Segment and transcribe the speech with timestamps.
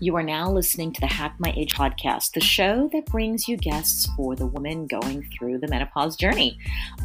[0.00, 3.56] You are now listening to the Hack My Age podcast, the show that brings you
[3.56, 6.56] guests for the woman going through the menopause journey.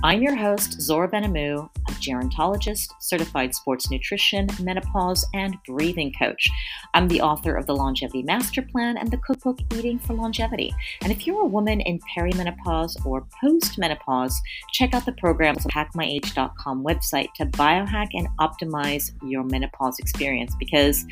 [0.03, 6.49] I'm your host, Zora Benhamou, a gerontologist, certified sports nutrition, menopause, and breathing coach.
[6.93, 10.73] I'm the author of the Longevity Master Plan and the cookbook Eating for Longevity.
[11.01, 14.33] And if you're a woman in perimenopause or postmenopause,
[14.71, 21.05] check out the program on hackmyage.com website to biohack and optimize your menopause experience because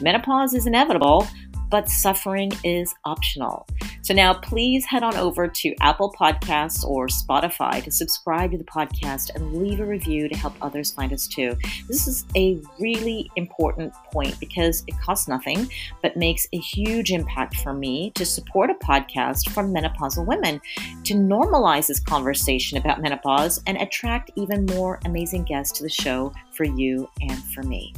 [0.00, 1.26] menopause is inevitable
[1.70, 3.66] but suffering is optional.
[4.02, 8.64] So now please head on over to Apple Podcasts or Spotify to subscribe to the
[8.64, 11.56] podcast and leave a review to help others find us too.
[11.88, 15.70] This is a really important point because it costs nothing
[16.02, 20.60] but makes a huge impact for me to support a podcast from menopausal women
[21.04, 26.32] to normalize this conversation about menopause and attract even more amazing guests to the show
[26.52, 27.92] for you and for me.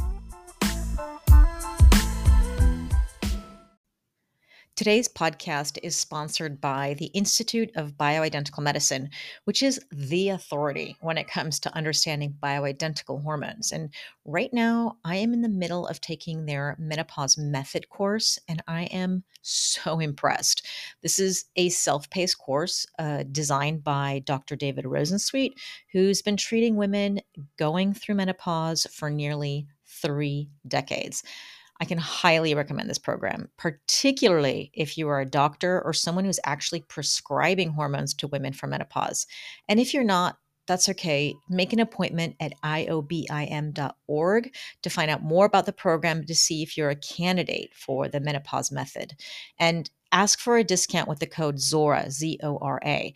[4.81, 9.11] Today's podcast is sponsored by the Institute of Bioidentical Medicine,
[9.45, 13.73] which is the authority when it comes to understanding bioidentical hormones.
[13.73, 13.93] And
[14.25, 18.85] right now, I am in the middle of taking their menopause method course, and I
[18.85, 20.67] am so impressed.
[21.03, 24.57] This is a self paced course uh, designed by Dr.
[24.57, 25.53] David Rosensweet,
[25.93, 27.21] who's been treating women
[27.59, 31.23] going through menopause for nearly three decades.
[31.81, 36.41] I can highly recommend this program, particularly if you are a doctor or someone who's
[36.45, 39.27] actually prescribing hormones to women for menopause.
[39.67, 41.35] And if you're not, that's okay.
[41.49, 46.77] Make an appointment at iobim.org to find out more about the program to see if
[46.77, 49.15] you're a candidate for the menopause method.
[49.59, 53.15] And ask for a discount with the code ZORA, Z O R A.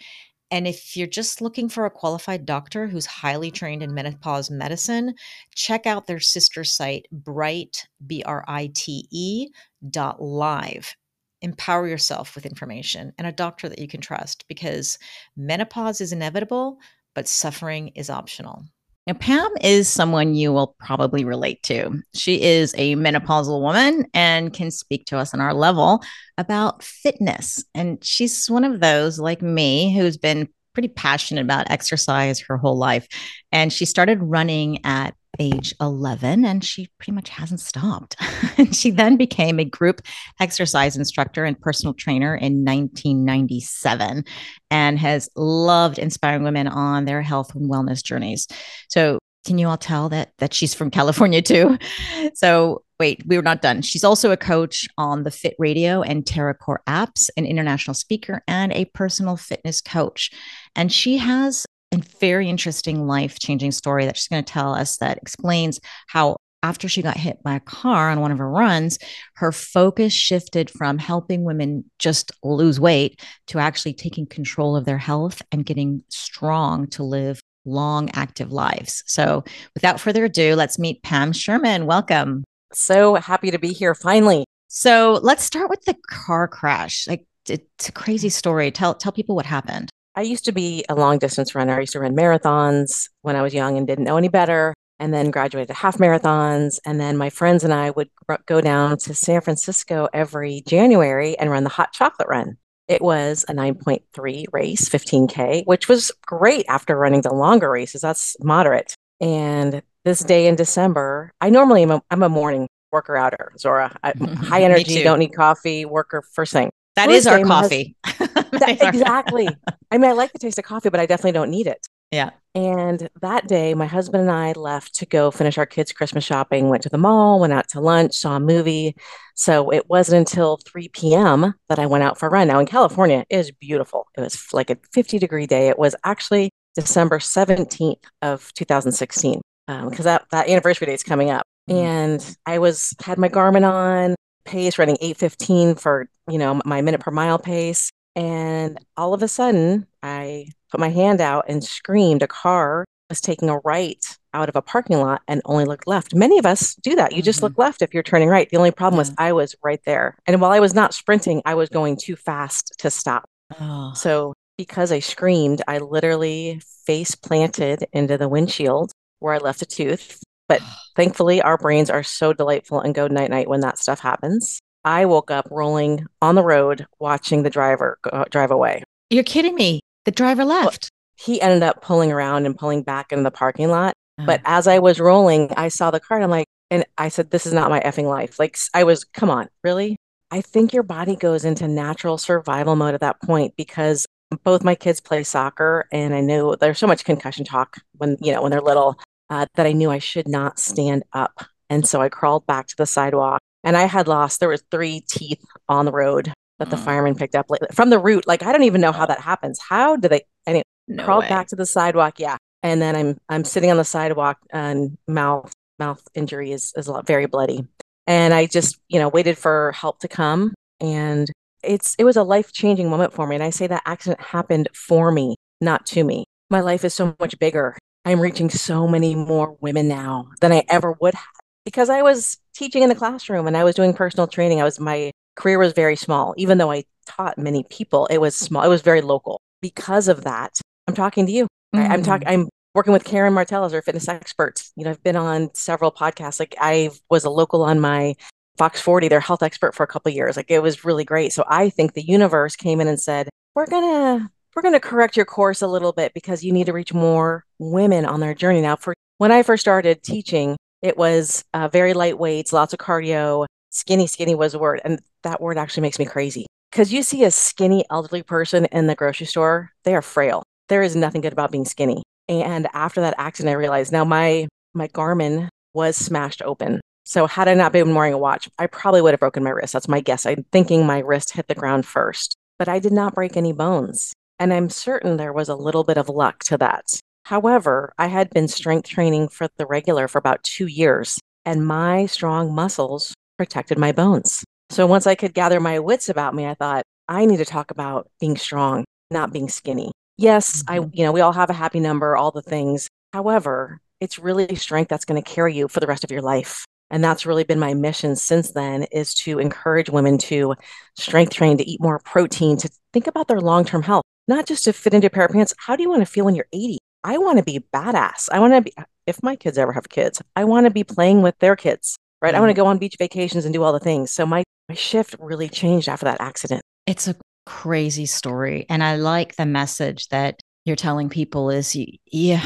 [0.54, 5.16] And if you're just looking for a qualified doctor who's highly trained in menopause medicine,
[5.52, 9.48] check out their sister site, Brite, B R I T E
[9.90, 10.94] dot live.
[11.42, 14.96] Empower yourself with information and a doctor that you can trust because
[15.36, 16.78] menopause is inevitable,
[17.16, 18.64] but suffering is optional.
[19.06, 22.02] Now, Pam is someone you will probably relate to.
[22.14, 26.02] She is a menopausal woman and can speak to us on our level
[26.38, 27.62] about fitness.
[27.74, 32.78] And she's one of those, like me, who's been pretty passionate about exercise her whole
[32.78, 33.06] life.
[33.52, 38.16] And she started running at age 11 and she pretty much hasn't stopped.
[38.58, 40.00] and she then became a group
[40.40, 44.24] exercise instructor and personal trainer in 1997
[44.70, 48.48] and has loved inspiring women on their health and wellness journeys.
[48.88, 51.78] So, can you all tell that that she's from California too?
[52.34, 53.82] So, wait, we were not done.
[53.82, 58.86] She's also a coach on the FitRadio and TerraCore apps, an international speaker and a
[58.86, 60.30] personal fitness coach.
[60.74, 64.98] And she has a very interesting life changing story that she's going to tell us
[64.98, 68.98] that explains how after she got hit by a car on one of her runs,
[69.34, 74.96] her focus shifted from helping women just lose weight to actually taking control of their
[74.96, 79.02] health and getting strong to live long, active lives.
[79.06, 79.44] So,
[79.74, 81.84] without further ado, let's meet Pam Sherman.
[81.84, 82.44] Welcome.
[82.72, 84.46] So happy to be here finally.
[84.68, 87.06] So, let's start with the car crash.
[87.06, 88.70] Like, it's a crazy story.
[88.70, 89.90] Tell tell people what happened.
[90.16, 91.76] I used to be a long distance runner.
[91.76, 95.12] I used to run marathons when I was young and didn't know any better, and
[95.12, 96.78] then graduated to half marathons.
[96.86, 98.10] And then my friends and I would
[98.46, 102.58] go down to San Francisco every January and run the hot chocolate run.
[102.86, 108.02] It was a 9.3 race, 15K, which was great after running the longer races.
[108.02, 108.94] That's moderate.
[109.20, 113.96] And this day in December, I normally am a, I'm a morning worker outer, Zora.
[114.02, 116.70] I, high energy, don't need coffee, worker first thing.
[116.96, 117.96] That first is our coffee.
[118.60, 119.48] that, exactly.
[119.90, 121.86] I mean, I like the taste of coffee, but I definitely don't need it.
[122.10, 122.30] Yeah.
[122.54, 126.68] And that day, my husband and I left to go finish our kids' Christmas shopping,
[126.68, 128.94] went to the mall, went out to lunch, saw a movie.
[129.34, 131.54] So it wasn't until 3 p.m.
[131.68, 132.46] that I went out for a run.
[132.46, 134.06] Now in California, it is beautiful.
[134.16, 135.68] It was like a 50 degree day.
[135.68, 141.30] It was actually December 17th of 2016 because um, that, that anniversary day is coming
[141.30, 141.42] up.
[141.68, 141.80] Mm-hmm.
[141.80, 144.14] And I was had my Garmin on,
[144.44, 147.90] pace running 815 for, you know, my minute per mile pace.
[148.16, 152.22] And all of a sudden, I put my hand out and screamed.
[152.22, 156.14] A car was taking a right out of a parking lot and only looked left.
[156.14, 157.12] Many of us do that.
[157.12, 157.46] You just mm-hmm.
[157.46, 158.48] look left if you're turning right.
[158.48, 159.00] The only problem yeah.
[159.00, 160.16] was I was right there.
[160.26, 163.24] And while I was not sprinting, I was going too fast to stop.
[163.60, 163.92] Oh.
[163.94, 169.66] So because I screamed, I literally face planted into the windshield where I left a
[169.66, 170.22] tooth.
[170.48, 170.60] But
[170.96, 174.60] thankfully, our brains are so delightful and go night night when that stuff happens.
[174.84, 178.82] I woke up rolling on the road watching the driver uh, drive away.
[179.10, 179.80] You're kidding me.
[180.04, 180.90] The driver left.
[180.90, 183.94] Well, he ended up pulling around and pulling back into the parking lot.
[184.18, 184.26] Uh-huh.
[184.26, 187.30] But as I was rolling, I saw the car and I'm like, and I said,
[187.30, 188.38] this is not my effing life.
[188.38, 189.96] Like, I was, come on, really?
[190.30, 194.06] I think your body goes into natural survival mode at that point because
[194.42, 198.32] both my kids play soccer and I knew there's so much concussion talk when, you
[198.32, 198.98] know, when they're little
[199.30, 201.46] uh, that I knew I should not stand up.
[201.70, 205.04] And so I crawled back to the sidewalk and I had lost, there was three
[205.08, 206.84] teeth on the road that the mm.
[206.84, 208.26] fireman picked up from the root.
[208.26, 209.58] Like, I don't even know how that happens.
[209.58, 211.30] How do they, anyway, no crawled way.
[211.30, 212.18] back to the sidewalk.
[212.18, 212.36] Yeah.
[212.62, 216.92] And then I'm, I'm sitting on the sidewalk and mouth, mouth injury is, is a
[216.92, 217.66] lot, very bloody.
[218.06, 220.54] And I just, you know, waited for help to come.
[220.80, 221.30] And
[221.62, 223.34] it's, it was a life changing moment for me.
[223.34, 226.24] And I say that accident happened for me, not to me.
[226.50, 227.76] My life is so much bigger.
[228.04, 231.33] I'm reaching so many more women now than I ever would have
[231.64, 234.60] because I was teaching in the classroom and I was doing personal training.
[234.60, 236.34] I was, my career was very small.
[236.36, 239.40] Even though I taught many people, it was small, it was very local.
[239.60, 241.44] Because of that, I'm talking to you.
[241.74, 241.90] Mm-hmm.
[241.90, 244.62] I, I'm talking, I'm working with Karen Martel as our fitness expert.
[244.76, 246.38] You know, I've been on several podcasts.
[246.38, 248.14] Like I was a local on my
[248.58, 250.36] Fox 40, their health expert for a couple years.
[250.36, 251.32] Like it was really great.
[251.32, 254.80] So I think the universe came in and said, we're going to we're going to
[254.80, 258.34] correct your course a little bit because you need to reach more women on their
[258.34, 258.60] journey.
[258.60, 262.78] Now, for when I first started teaching, it was uh, very light weights, lots of
[262.78, 263.46] cardio.
[263.70, 264.82] Skinny, skinny was a word.
[264.84, 268.86] And that word actually makes me crazy because you see a skinny elderly person in
[268.86, 270.42] the grocery store, they are frail.
[270.68, 272.02] There is nothing good about being skinny.
[272.28, 276.82] And after that accident, I realized now my my Garmin was smashed open.
[277.04, 279.72] So had I not been wearing a watch, I probably would have broken my wrist.
[279.72, 280.26] That's my guess.
[280.26, 284.12] I'm thinking my wrist hit the ground first, but I did not break any bones.
[284.38, 286.84] And I'm certain there was a little bit of luck to that.
[287.24, 292.06] However, I had been strength training for the regular for about two years, and my
[292.06, 294.44] strong muscles protected my bones.
[294.70, 297.70] So once I could gather my wits about me, I thought, I need to talk
[297.70, 299.92] about being strong, not being skinny.
[300.16, 300.84] Yes, mm-hmm.
[300.84, 302.88] I, you know, we all have a happy number, all the things.
[303.12, 306.64] However, it's really strength that's going to carry you for the rest of your life.
[306.90, 310.54] And that's really been my mission since then is to encourage women to
[310.96, 314.64] strength train, to eat more protein, to think about their long term health, not just
[314.64, 315.54] to fit into a pair of pants.
[315.58, 316.78] How do you want to feel when you're 80?
[317.04, 318.28] I want to be badass.
[318.32, 318.72] I want to be,
[319.06, 322.30] if my kids ever have kids, I want to be playing with their kids, right?
[322.30, 322.36] Mm-hmm.
[322.36, 324.10] I want to go on beach vacations and do all the things.
[324.10, 326.62] So my, my shift really changed after that accident.
[326.86, 327.14] It's a
[327.46, 328.66] crazy story.
[328.68, 331.76] And I like the message that you're telling people is
[332.10, 332.42] yeah,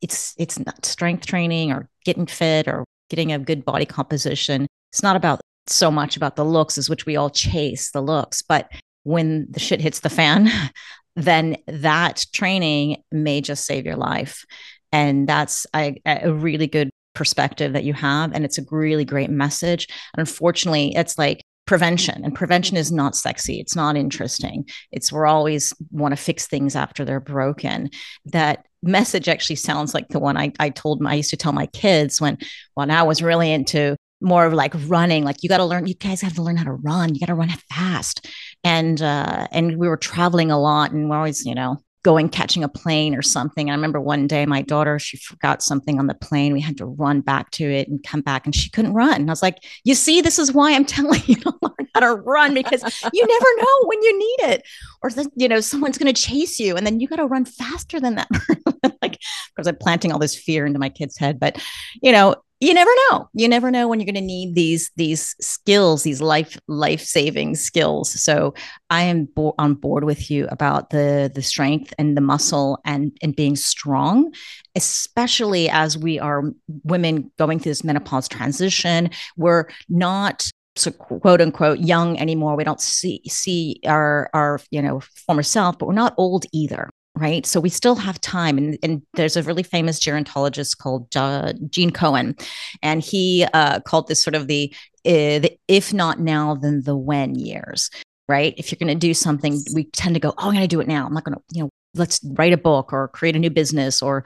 [0.00, 4.66] it's it's not strength training or getting fit or getting a good body composition.
[4.92, 8.42] It's not about so much about the looks as which we all chase the looks,
[8.42, 8.70] but
[9.04, 10.50] when the shit hits the fan,
[11.16, 14.44] then that training may just save your life.
[14.92, 18.32] And that's a, a really good perspective that you have.
[18.32, 19.86] And it's a really great message.
[20.14, 25.24] And unfortunately, it's like prevention and prevention is not sexy it's not interesting it's we're
[25.24, 27.88] always want to fix things after they're broken
[28.24, 31.52] that message actually sounds like the one I, I told my, I used to tell
[31.52, 32.38] my kids when
[32.74, 35.94] when I was really into more of like running like you got to learn you
[35.94, 38.26] guys have to learn how to run you got to run fast
[38.64, 42.64] and uh and we were traveling a lot and we're always you know going catching
[42.64, 43.68] a plane or something.
[43.68, 46.52] I remember one day my daughter, she forgot something on the plane.
[46.52, 49.20] We had to run back to it and come back and she couldn't run.
[49.20, 52.00] And I was like, you see, this is why I'm telling you to learn how
[52.00, 54.62] to run because you never know when you need it.
[55.02, 58.28] Or you know, someone's gonna chase you and then you gotta run faster than that.
[59.02, 59.18] like
[59.54, 61.38] because I'm planting all this fear into my kid's head.
[61.38, 61.62] But
[62.02, 63.28] you know, you never know.
[63.32, 67.56] You never know when you're going to need these these skills these life life saving
[67.56, 68.12] skills.
[68.22, 68.54] So
[68.90, 73.16] i am bo- on board with you about the the strength and the muscle and
[73.22, 74.32] and being strong
[74.76, 76.44] especially as we are
[76.84, 79.10] women going through this menopause transition.
[79.36, 82.56] We're not so quote unquote young anymore.
[82.56, 86.90] We don't see see our our you know former self but we're not old either
[87.16, 87.44] right?
[87.44, 88.58] So we still have time.
[88.58, 92.36] And, and there's a really famous gerontologist called uh, Gene Cohen,
[92.82, 94.74] and he uh, called this sort of the,
[95.04, 97.90] uh, the if not now, then the when years,
[98.28, 98.54] right?
[98.56, 100.80] If you're going to do something, we tend to go, oh, I'm going to do
[100.80, 101.06] it now.
[101.06, 104.00] I'm not going to, you know, let's write a book or create a new business
[104.00, 104.24] or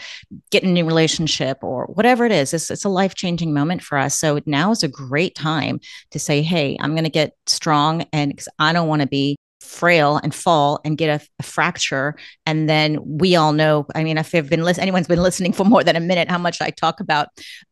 [0.50, 2.52] get a new relationship or whatever it is.
[2.52, 4.18] It's, it's a life changing moment for us.
[4.18, 8.30] So now is a great time to say, hey, I'm going to get strong and
[8.30, 12.16] because I don't want to be frail and fall and get a, a, fracture.
[12.46, 15.84] And then we all know i mean if you've been anyone's been listening for more
[15.84, 17.28] than a minute how much i talk about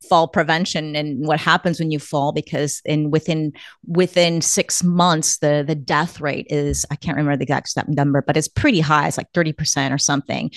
[0.08, 3.52] fall prevention and what happens when you fall because in within
[3.86, 8.36] within six months the the death rate is i can't remember the exact number but
[8.36, 9.08] it's pretty high.
[9.08, 10.50] It's like 30% or something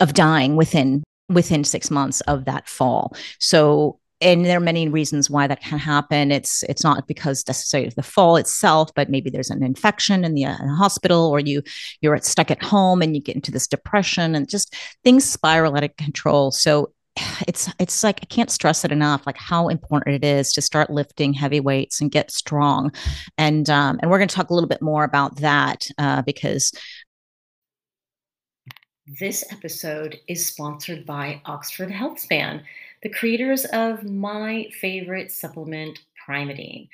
[0.00, 3.14] of dying within within six months of that fall.
[3.38, 6.30] So and there are many reasons why that can happen.
[6.30, 10.34] It's it's not because necessarily of the fall itself, but maybe there's an infection in
[10.34, 11.62] the, uh, hospital, or you
[12.00, 14.74] you're stuck at home and you get into this depression, and just
[15.04, 16.50] things spiral out of control.
[16.50, 16.92] So
[17.48, 20.90] it's it's like I can't stress it enough, like how important it is to start
[20.90, 22.92] lifting heavy weights and get strong,
[23.36, 26.72] and um, and we're going to talk a little bit more about that uh, because
[29.18, 32.62] this episode is sponsored by Oxford Healthspan,
[33.02, 36.88] the creators of my favorite supplement, Primeadine.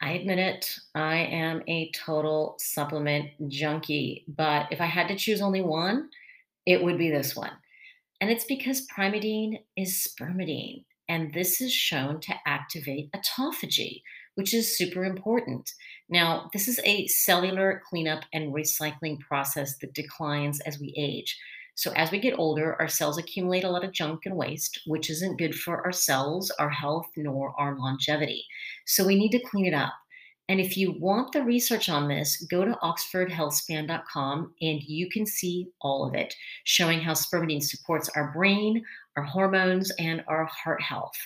[0.00, 5.40] I admit it, I am a total supplement junkie, but if I had to choose
[5.40, 6.10] only one,
[6.66, 7.52] it would be this one.
[8.20, 14.02] And it's because Primeadine is spermidine, and this is shown to activate autophagy,
[14.36, 15.70] which is super important.
[16.08, 21.38] Now, this is a cellular cleanup and recycling process that declines as we age.
[21.76, 25.10] So, as we get older, our cells accumulate a lot of junk and waste, which
[25.10, 28.44] isn't good for our cells, our health, nor our longevity.
[28.86, 29.92] So, we need to clean it up.
[30.48, 35.68] And if you want the research on this, go to oxfordhealthspan.com and you can see
[35.80, 38.84] all of it, showing how spermidine supports our brain,
[39.16, 41.16] our hormones, and our heart health.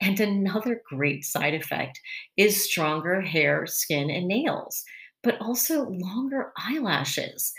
[0.00, 1.98] And another great side effect
[2.36, 4.84] is stronger hair, skin, and nails,
[5.22, 7.52] but also longer eyelashes.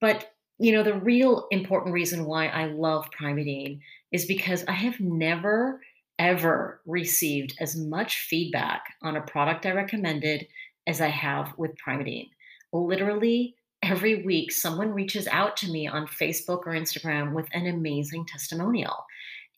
[0.00, 3.80] But you know, the real important reason why I love Primeadine
[4.12, 5.80] is because I have never
[6.18, 10.46] ever received as much feedback on a product I recommended
[10.86, 12.28] as I have with Primeadine.
[12.74, 18.26] Literally every week, someone reaches out to me on Facebook or Instagram with an amazing
[18.26, 19.06] testimonial.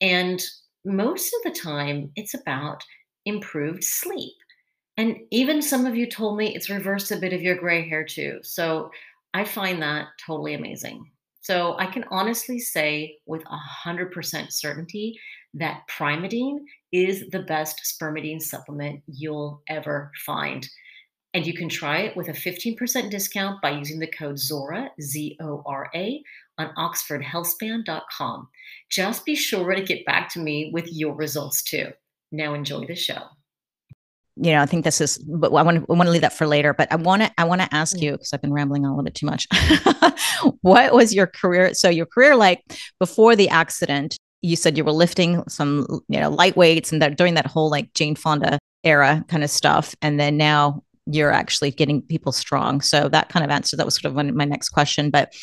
[0.00, 0.40] And
[0.84, 2.84] most of the time, it's about
[3.26, 4.34] improved sleep.
[4.96, 8.04] And even some of you told me it's reversed a bit of your gray hair
[8.04, 8.38] too.
[8.42, 8.92] So
[9.34, 11.10] I find that totally amazing.
[11.40, 15.18] So I can honestly say with 100% certainty
[15.54, 16.58] that Primeadine
[16.92, 20.68] is the best spermidine supplement you'll ever find.
[21.34, 25.36] And you can try it with a 15% discount by using the code ZORA, Z
[25.40, 26.22] O R A,
[26.58, 28.48] on oxfordhealthspan.com.
[28.90, 31.88] Just be sure to get back to me with your results too.
[32.30, 33.22] Now enjoy the show.
[34.36, 36.32] You know, I think this is, but I want to I want to leave that
[36.32, 36.72] for later.
[36.72, 38.94] But I want to I want to ask you because I've been rambling on a
[38.94, 39.46] little bit too much.
[40.62, 41.74] what was your career?
[41.74, 42.62] So your career like
[42.98, 44.16] before the accident?
[44.42, 47.70] you said you were lifting some, you know, light weights and that during that whole
[47.70, 49.94] like Jane Fonda era kind of stuff.
[50.02, 52.80] And then now you're actually getting people strong.
[52.80, 55.10] So that kind of answer that was sort of one, my next question.
[55.10, 55.34] But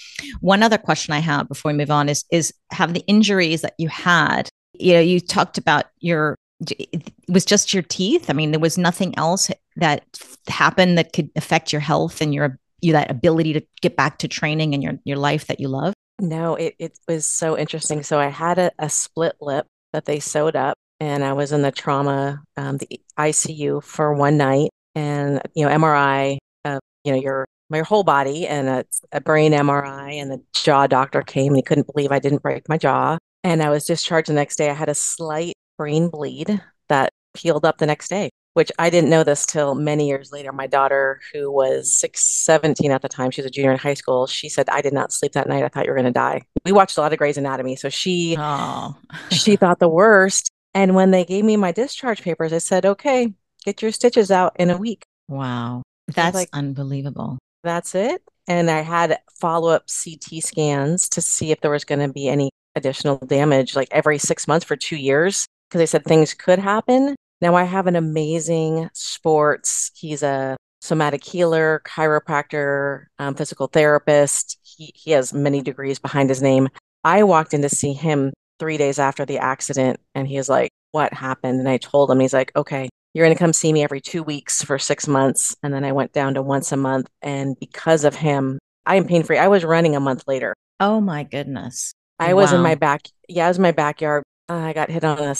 [0.41, 3.73] one other question I have before we move on is is have the injuries that
[3.77, 6.35] you had, you know, you talked about your
[6.67, 8.29] it was just your teeth.
[8.29, 10.03] I mean, there was nothing else that
[10.47, 14.27] happened that could affect your health and your you that ability to get back to
[14.27, 15.93] training and your your life that you love.
[16.19, 18.03] No, it, it was so interesting.
[18.03, 21.61] So I had a, a split lip that they sewed up, and I was in
[21.61, 27.19] the trauma, um, the ICU for one night, and you know MRI, uh, you know
[27.19, 31.57] your my whole body, and a, a brain MRI, and the jaw doctor came and
[31.57, 34.69] he couldn't believe I didn't break my jaw, and I was discharged the next day.
[34.69, 39.09] I had a slight brain bleed that healed up the next day which I didn't
[39.09, 40.51] know this till many years later.
[40.51, 43.93] My daughter, who was six, 17 at the time, she was a junior in high
[43.93, 44.27] school.
[44.27, 45.63] She said, I did not sleep that night.
[45.63, 46.41] I thought you were going to die.
[46.65, 47.77] We watched a lot of Grey's Anatomy.
[47.77, 48.97] So she, oh.
[49.31, 50.49] she thought the worst.
[50.73, 53.33] And when they gave me my discharge papers, I said, okay,
[53.63, 55.03] get your stitches out in a week.
[55.27, 55.83] Wow.
[56.07, 57.37] That's like, unbelievable.
[57.63, 58.21] That's it.
[58.47, 62.27] And I had follow up CT scans to see if there was going to be
[62.27, 66.59] any additional damage, like every six months for two years, because they said things could
[66.59, 67.15] happen.
[67.41, 69.91] Now I have an amazing sports.
[69.95, 74.57] He's a somatic healer, chiropractor, um, physical therapist.
[74.63, 76.69] He, he has many degrees behind his name.
[77.03, 80.71] I walked in to see him three days after the accident, and he was like,
[80.91, 81.59] What happened?
[81.59, 84.23] And I told him, He's like, Okay, you're going to come see me every two
[84.23, 85.55] weeks for six months.
[85.63, 87.07] And then I went down to once a month.
[87.21, 89.37] And because of him, I am pain free.
[89.37, 90.53] I was running a month later.
[90.79, 91.93] Oh my goodness.
[92.19, 93.03] I was in my back.
[93.29, 95.35] Yeah, I was in my backyard I got hit on a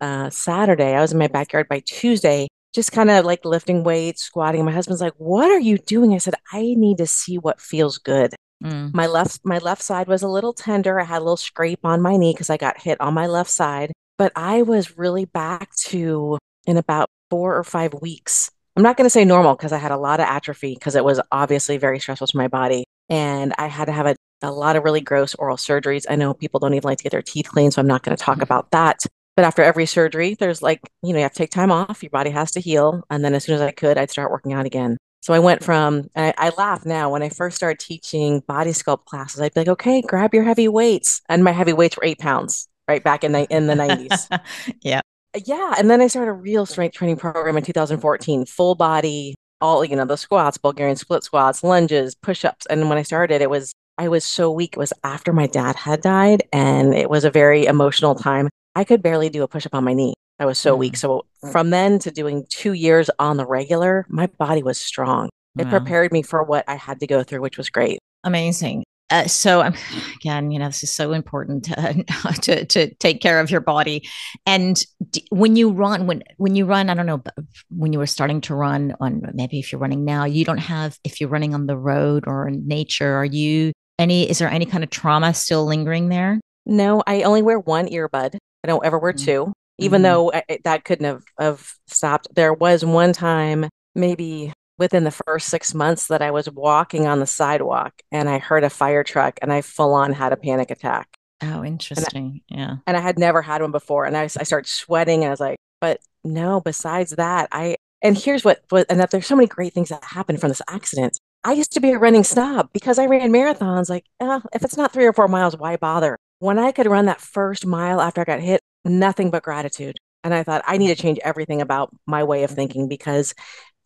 [0.00, 0.94] uh, Saturday.
[0.94, 4.64] I was in my backyard by Tuesday, just kind of like lifting weights, squatting.
[4.64, 7.98] My husband's like, "What are you doing?" I said, "I need to see what feels
[7.98, 8.94] good." Mm.
[8.94, 11.00] My left my left side was a little tender.
[11.00, 13.50] I had a little scrape on my knee because I got hit on my left
[13.50, 18.50] side, but I was really back to in about 4 or 5 weeks.
[18.76, 21.04] I'm not going to say normal because I had a lot of atrophy because it
[21.04, 24.76] was obviously very stressful to my body and I had to have a a lot
[24.76, 26.04] of really gross oral surgeries.
[26.08, 28.16] I know people don't even like to get their teeth cleaned, so I'm not going
[28.16, 28.42] to talk mm-hmm.
[28.42, 29.00] about that.
[29.36, 32.10] But after every surgery, there's like, you know, you have to take time off, your
[32.10, 33.02] body has to heal.
[33.10, 34.98] And then as soon as I could, I'd start working out again.
[35.22, 39.04] So I went from, I, I laugh now when I first started teaching body sculpt
[39.04, 41.22] classes, I'd be like, okay, grab your heavy weights.
[41.28, 43.02] And my heavy weights were eight pounds, right?
[43.02, 44.40] Back in the, in the 90s.
[44.82, 45.00] yeah.
[45.46, 45.74] Yeah.
[45.78, 49.96] And then I started a real strength training program in 2014, full body, all, you
[49.96, 52.66] know, the squats, Bulgarian split squats, lunges, push ups.
[52.66, 54.74] And when I started, it was I was so weak.
[54.74, 58.48] It was after my dad had died, and it was a very emotional time.
[58.74, 60.14] I could barely do a push up on my knee.
[60.38, 60.80] I was so mm.
[60.80, 60.96] weak.
[60.96, 65.28] So from then to doing two years on the regular, my body was strong.
[65.58, 65.70] It wow.
[65.70, 67.98] prepared me for what I had to go through, which was great.
[68.24, 68.84] Amazing.
[69.10, 69.74] Uh, so um,
[70.16, 72.04] again, you know, this is so important to,
[72.42, 74.08] to, to take care of your body.
[74.46, 77.22] And d- when you run, when when you run, I don't know,
[77.68, 80.98] when you were starting to run on, maybe if you're running now, you don't have.
[81.04, 83.72] If you're running on the road or in nature, are you
[84.02, 84.28] any?
[84.28, 86.40] Is there any kind of trauma still lingering there?
[86.66, 88.36] No, I only wear one earbud.
[88.64, 89.24] I don't ever wear mm-hmm.
[89.24, 90.02] two, even mm-hmm.
[90.02, 92.28] though I, that couldn't have, have stopped.
[92.34, 97.20] There was one time, maybe within the first six months that I was walking on
[97.20, 100.70] the sidewalk and I heard a fire truck and I full on had a panic
[100.70, 101.08] attack.
[101.42, 102.42] Oh, interesting.
[102.50, 102.76] And I, yeah.
[102.86, 104.04] And I had never had one before.
[104.04, 108.16] And I, I started sweating and I was like, but no, besides that, I, and
[108.16, 111.18] here's what, what and that there's so many great things that happened from this accident.
[111.44, 113.90] I used to be a running snob because I ran marathons.
[113.90, 116.18] Like, eh, if it's not three or four miles, why bother?
[116.38, 119.98] When I could run that first mile after I got hit, nothing but gratitude.
[120.24, 123.34] And I thought, I need to change everything about my way of thinking because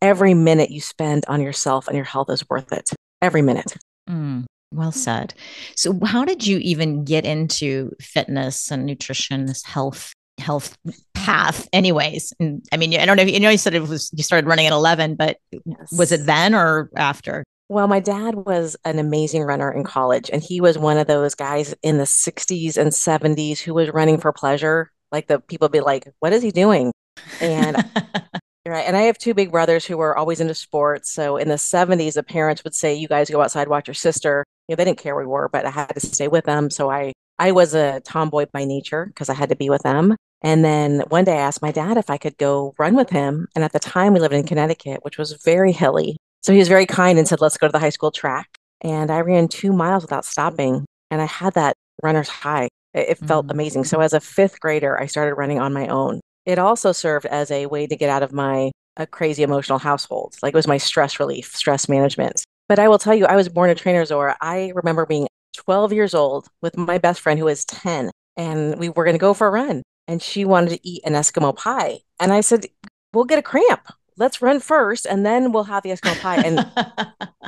[0.02, 2.90] every minute you spend on yourself and your health is worth it.
[3.22, 3.76] Every minute.
[4.08, 5.32] Mm, well said.
[5.76, 10.76] So, how did you even get into fitness and nutrition, this health health
[11.14, 14.10] path anyways and i mean i don't know if you know you said it was
[14.14, 15.92] you started running at 11 but yes.
[15.96, 20.42] was it then or after well my dad was an amazing runner in college and
[20.42, 24.32] he was one of those guys in the 60s and 70s who was running for
[24.32, 26.92] pleasure like the people be like what is he doing
[27.40, 27.76] and
[28.66, 28.84] Right.
[28.86, 31.12] And I have two big brothers who were always into sports.
[31.12, 34.44] So in the 70s, the parents would say, You guys go outside, watch your sister.
[34.66, 36.70] You know, they didn't care where we were, but I had to stay with them.
[36.70, 40.16] So I I was a tomboy by nature because I had to be with them.
[40.42, 43.48] And then one day I asked my dad if I could go run with him.
[43.54, 46.16] And at the time we lived in Connecticut, which was very hilly.
[46.42, 48.48] So he was very kind and said, Let's go to the high school track.
[48.82, 50.84] And I ran two miles without stopping.
[51.10, 52.68] And I had that runner's high.
[52.94, 53.50] It, felt mm-hmm.
[53.50, 53.84] amazing.
[53.84, 56.20] So as a fifth grader, I started running on my own.
[56.46, 60.36] It also served as a way to get out of my a crazy emotional household.
[60.42, 62.42] Like it was my stress relief, stress management.
[62.68, 64.36] But I will tell you, I was born a trainer, Zora.
[64.40, 65.26] I remember being
[65.66, 69.20] 12 years old with my best friend who is 10, and we were going to
[69.20, 69.82] go for a run.
[70.08, 71.98] And she wanted to eat an Eskimo pie.
[72.20, 72.66] And I said,
[73.12, 73.92] We'll get a cramp.
[74.16, 76.42] Let's run first, and then we'll have the Eskimo pie.
[76.42, 76.64] And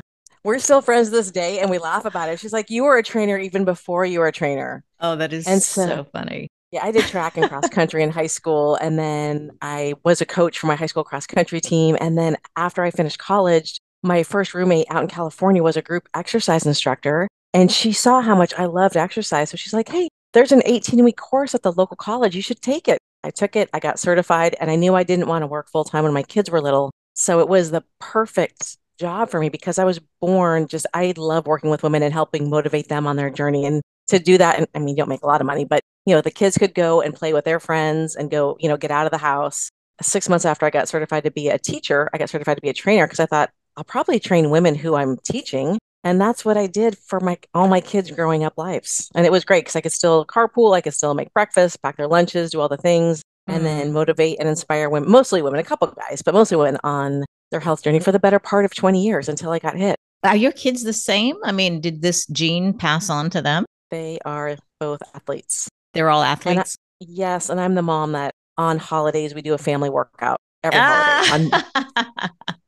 [0.44, 2.40] we're still friends this day, and we laugh about it.
[2.40, 4.82] She's like, You were a trainer even before you were a trainer.
[4.98, 6.48] Oh, that is and so, so funny.
[6.72, 8.74] Yeah, I did track and cross country in high school.
[8.74, 11.96] And then I was a coach for my high school cross country team.
[12.00, 16.08] And then after I finished college, my first roommate out in California was a group
[16.14, 17.28] exercise instructor.
[17.54, 19.50] And she saw how much I loved exercise.
[19.50, 22.36] So she's like, hey, there's an 18 week course at the local college.
[22.36, 22.98] You should take it.
[23.24, 25.84] I took it, I got certified, and I knew I didn't want to work full
[25.84, 26.92] time when my kids were little.
[27.14, 31.46] So it was the perfect job for me because I was born just, I love
[31.46, 33.66] working with women and helping motivate them on their journey.
[33.66, 35.82] And to do that, and I mean, you don't make a lot of money, but
[36.06, 38.76] you know, the kids could go and play with their friends and go, you know,
[38.76, 39.68] get out of the house.
[40.00, 42.68] Six months after I got certified to be a teacher, I got certified to be
[42.70, 45.78] a trainer because I thought I'll probably train women who I'm teaching.
[46.08, 49.10] And that's what I did for my all my kids growing up lives.
[49.14, 51.98] And it was great because I could still carpool, I could still make breakfast, pack
[51.98, 53.54] their lunches, do all the things, mm.
[53.54, 53.92] and then mm.
[53.92, 57.82] motivate and inspire women, mostly women, a couple guys, but mostly women on their health
[57.82, 59.96] journey for the better part of 20 years until I got hit.
[60.24, 61.36] Are your kids the same?
[61.44, 63.66] I mean, did this gene pass on to them?
[63.90, 65.68] They are both athletes.
[65.92, 66.78] They're all athletes.
[67.00, 70.38] And I, yes, and I'm the mom that on holidays we do a family workout
[70.64, 71.24] every ah.
[71.28, 72.54] holiday.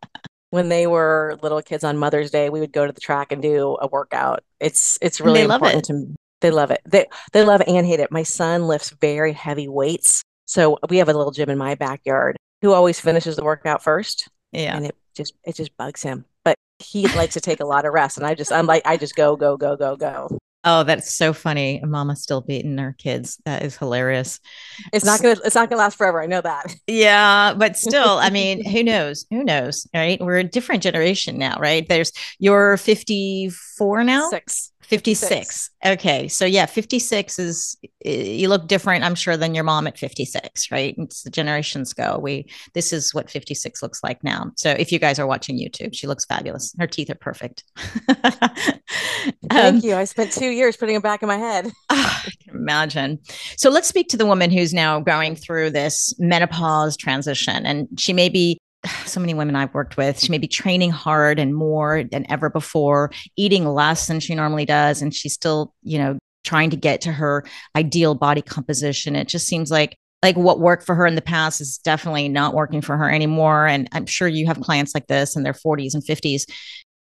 [0.51, 3.41] when they were little kids on Mother's Day, we would go to the track and
[3.41, 4.43] do a workout.
[4.59, 5.93] It's it's really important it.
[5.93, 6.81] to they love it.
[6.85, 8.11] They they love and hate it.
[8.11, 10.23] My son lifts very heavy weights.
[10.47, 14.29] So we have a little gym in my backyard who always finishes the workout first.
[14.53, 14.77] Yeah.
[14.77, 16.25] And it just it just bugs him.
[16.45, 18.17] But he likes to take a lot of rest.
[18.17, 20.39] And I just I'm like I just go, go, go, go, go.
[20.63, 21.81] Oh, that's so funny.
[21.83, 23.41] Mama still beating her kids.
[23.47, 24.41] That is hilarious.
[24.93, 26.23] It's not gonna it's not gonna last forever.
[26.23, 26.77] I know that.
[26.87, 29.25] Yeah, but still, I mean, who knows?
[29.31, 29.87] Who knows?
[29.95, 30.21] Right?
[30.21, 31.89] We're a different generation now, right?
[31.89, 34.29] There's you're 54 now?
[34.29, 34.73] Six.
[34.83, 35.29] 56.
[35.29, 35.71] 56.
[35.87, 36.29] Okay.
[36.29, 40.95] So yeah, 56 is you look different, I'm sure, than your mom at 56, right?
[40.99, 42.19] It's the generations go.
[42.19, 44.51] We this is what 56 looks like now.
[44.57, 46.75] So if you guys are watching YouTube, she looks fabulous.
[46.79, 47.65] Her teeth are perfect.
[49.51, 49.95] Thank um, you.
[49.95, 51.71] I spent two years putting it back in my head.
[51.89, 53.19] I can imagine.
[53.57, 57.67] So let's speak to the woman who's now going through this menopause transition.
[57.67, 58.59] And she may be
[59.07, 62.51] so many women I've worked with, she may be training hard and more than ever
[62.51, 65.03] before, eating less than she normally does.
[65.03, 67.45] And she's still, you know, trying to get to her
[67.77, 69.17] ideal body composition.
[69.17, 72.55] It just seems like like what worked for her in the past is definitely not
[72.55, 73.67] working for her anymore.
[73.67, 76.45] And I'm sure you have clients like this in their 40s and 50s.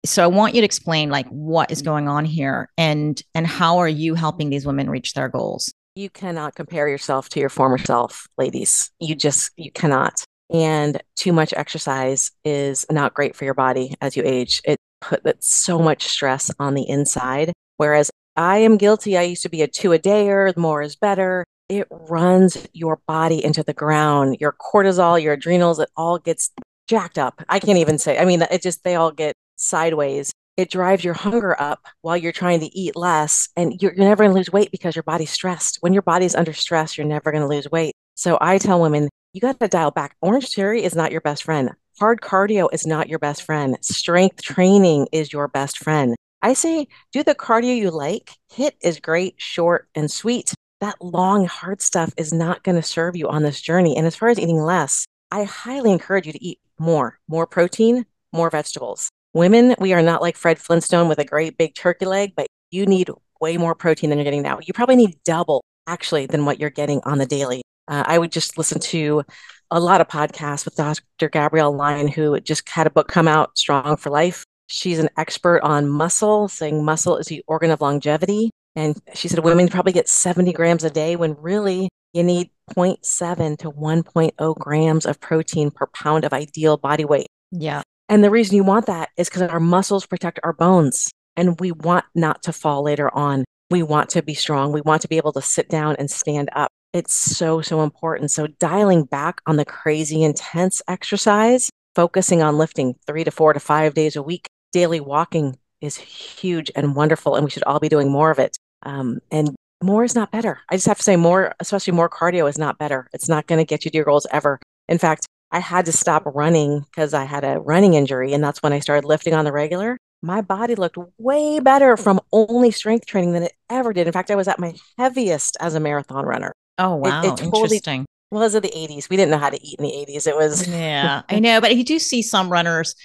[0.05, 3.77] so I want you to explain like what is going on here and and how
[3.77, 5.71] are you helping these women reach their goals?
[5.95, 8.91] You cannot compare yourself to your former self, ladies.
[8.99, 10.25] You just you cannot.
[10.51, 14.61] And too much exercise is not great for your body as you age.
[14.63, 17.51] It puts so much stress on the inside.
[17.77, 19.17] Whereas I am guilty.
[19.17, 21.45] I used to be a two a dayer, more is better.
[21.69, 24.37] It runs your body into the ground.
[24.39, 26.51] Your cortisol, your adrenals, it all gets
[26.87, 27.41] jacked up.
[27.49, 28.19] I can't even say.
[28.19, 30.31] I mean, it just they all get sideways.
[30.57, 34.23] It drives your hunger up while you're trying to eat less, and you're, you're never
[34.23, 35.79] going to lose weight because your body's stressed.
[35.81, 37.93] When your body's under stress, you're never going to lose weight.
[38.13, 40.15] So I tell women, you got to dial back.
[40.21, 41.71] Orange Theory is not your best friend.
[41.99, 43.77] Hard cardio is not your best friend.
[43.81, 46.15] Strength training is your best friend.
[46.41, 48.31] I say do the cardio you like.
[48.53, 50.53] HIIT is great, short, and sweet.
[50.79, 53.97] That long, hard stuff is not going to serve you on this journey.
[53.97, 58.05] And as far as eating less, I highly encourage you to eat more, more protein,
[58.31, 59.09] more vegetables.
[59.33, 62.85] Women, we are not like Fred Flintstone with a great big turkey leg, but you
[62.85, 63.09] need
[63.41, 64.59] way more protein than you're getting now.
[64.65, 67.63] You probably need double actually than what you're getting on the daily.
[67.87, 69.23] Uh, I would just listen to
[69.71, 71.29] a lot of podcasts with Dr.
[71.29, 74.43] Gabrielle Lyon, who just had a book come out, Strong for Life.
[74.67, 78.51] She's an expert on muscle, saying muscle is the organ of longevity.
[78.75, 83.57] And she said women probably get 70 grams a day when really you need 0.7
[83.59, 87.27] to 1.0 grams of protein per pound of ideal body weight.
[87.51, 87.83] Yeah.
[88.09, 91.71] And the reason you want that is because our muscles protect our bones and we
[91.71, 93.45] want not to fall later on.
[93.71, 94.71] We want to be strong.
[94.71, 96.71] We want to be able to sit down and stand up.
[96.95, 98.31] It's so, so important.
[98.31, 103.59] So, dialing back on the crazy intense exercise, focusing on lifting three to four to
[103.59, 107.35] five days a week, daily walking is huge and wonderful.
[107.35, 108.55] And we should all be doing more of it.
[108.83, 110.61] Um, and more is not better.
[110.69, 113.09] I just have to say, more, especially more cardio, is not better.
[113.11, 114.61] It's not going to get you to your goals ever.
[114.87, 118.31] In fact, I had to stop running because I had a running injury.
[118.31, 119.97] And that's when I started lifting on the regular.
[120.21, 124.07] My body looked way better from only strength training than it ever did.
[124.07, 126.53] In fact, I was at my heaviest as a marathon runner.
[126.77, 128.05] Oh wow, it, it totally interesting.
[128.31, 129.09] Was it the 80s?
[129.09, 130.27] We didn't know how to eat in the 80s.
[130.27, 132.95] It was yeah, I know, but you do see some runners,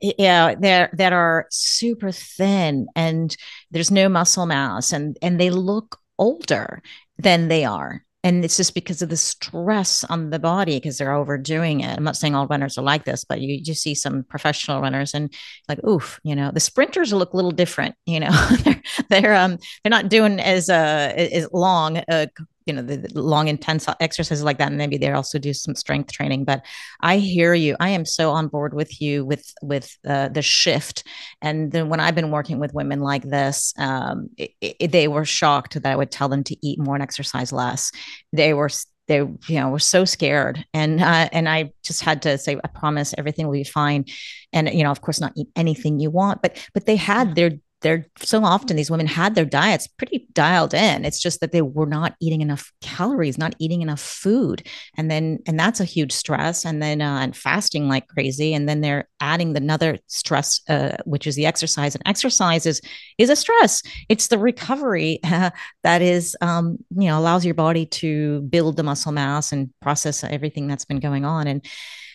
[0.00, 3.36] yeah, that that are super thin and
[3.70, 6.82] there's no muscle mass, and and they look older
[7.18, 8.04] than they are.
[8.24, 11.94] And it's just because of the stress on the body because they're overdoing it.
[11.94, 15.12] I'm not saying all runners are like this, but you just see some professional runners
[15.12, 15.30] and
[15.68, 17.94] like, oof, you know, the sprinters look a little different.
[18.06, 18.30] You know,
[18.64, 22.26] they're they're um they're not doing as uh as long uh
[22.66, 25.74] you know the, the, long intense exercises like that and maybe they also do some
[25.74, 26.62] strength training but
[27.00, 27.76] i hear you.
[27.80, 31.04] I am so on board with you with with uh, the shift
[31.42, 35.24] and then when i've been working with women like this um, it, it, they were
[35.24, 37.90] shocked that i would tell them to eat more and exercise less.
[38.32, 38.70] They were
[39.06, 42.68] they you know were so scared and uh, and i just had to say i
[42.68, 44.04] promise everything will be fine
[44.52, 47.50] and you know of course not eat anything you want but but they had their
[47.84, 51.04] they're so often these women had their diets pretty dialed in.
[51.04, 54.66] It's just that they were not eating enough calories, not eating enough food,
[54.96, 56.64] and then and that's a huge stress.
[56.64, 61.26] And then uh, and fasting like crazy, and then they're adding another stress, uh, which
[61.26, 61.94] is the exercise.
[61.94, 62.80] And exercise is
[63.18, 63.82] is a stress.
[64.08, 65.50] It's the recovery uh,
[65.82, 70.24] that is, um, you know, allows your body to build the muscle mass and process
[70.24, 71.46] everything that's been going on.
[71.46, 71.64] And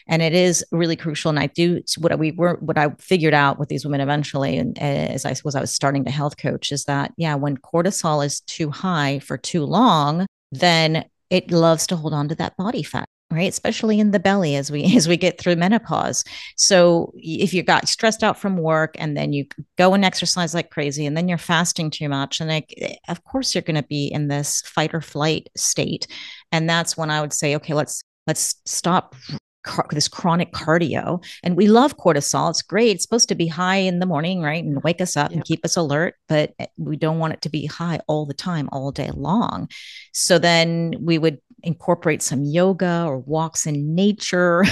[0.09, 1.29] and it is really crucial.
[1.29, 4.77] And I do what we were what I figured out with these women eventually, and
[4.79, 8.41] as I was I was starting to health coach, is that yeah, when cortisol is
[8.41, 13.05] too high for too long, then it loves to hold on to that body fat
[13.31, 13.49] right?
[13.49, 16.23] Especially in the belly as we as we get through menopause.
[16.55, 19.45] So if you got stressed out from work and then you
[19.77, 23.23] go and exercise like crazy and then you're fasting too much and like eh, of
[23.23, 26.07] course you're going to be in this fight or flight state.
[26.51, 29.15] And that's when i would say okay let's let's stop
[29.63, 32.49] car- this chronic cardio and we love cortisol.
[32.49, 32.95] It's great.
[32.95, 35.63] It's supposed to be high in the morning right and wake us up and keep
[35.65, 38.91] us alert but eh, we don't want it to be high all the time all
[38.91, 39.69] day long.
[40.13, 44.63] So then we would incorporate some yoga or walks in nature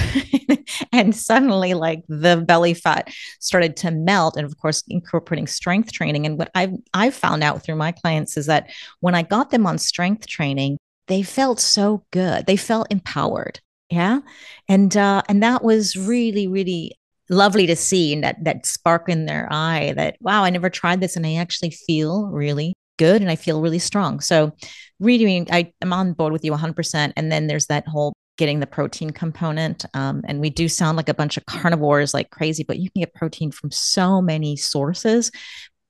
[0.92, 6.24] and suddenly like the belly fat started to melt and of course incorporating strength training.
[6.24, 8.70] And what i've i've found out through my clients is that
[9.00, 12.46] when i got them on strength training they felt so good.
[12.46, 14.20] They felt empowered yeah.
[14.68, 16.98] And uh and that was really really
[17.30, 20.98] lovely to see and that that spark in their eye that wow i never tried
[20.98, 24.20] this and i actually feel really good and i feel really strong.
[24.20, 24.52] So
[25.00, 28.66] really i am on board with you 100% and then there's that whole getting the
[28.66, 32.78] protein component um, and we do sound like a bunch of carnivores like crazy but
[32.78, 35.30] you can get protein from so many sources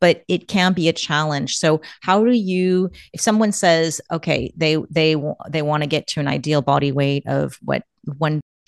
[0.00, 4.76] but it can be a challenge so how do you if someone says okay they
[4.90, 5.16] they
[5.48, 7.82] they want to get to an ideal body weight of what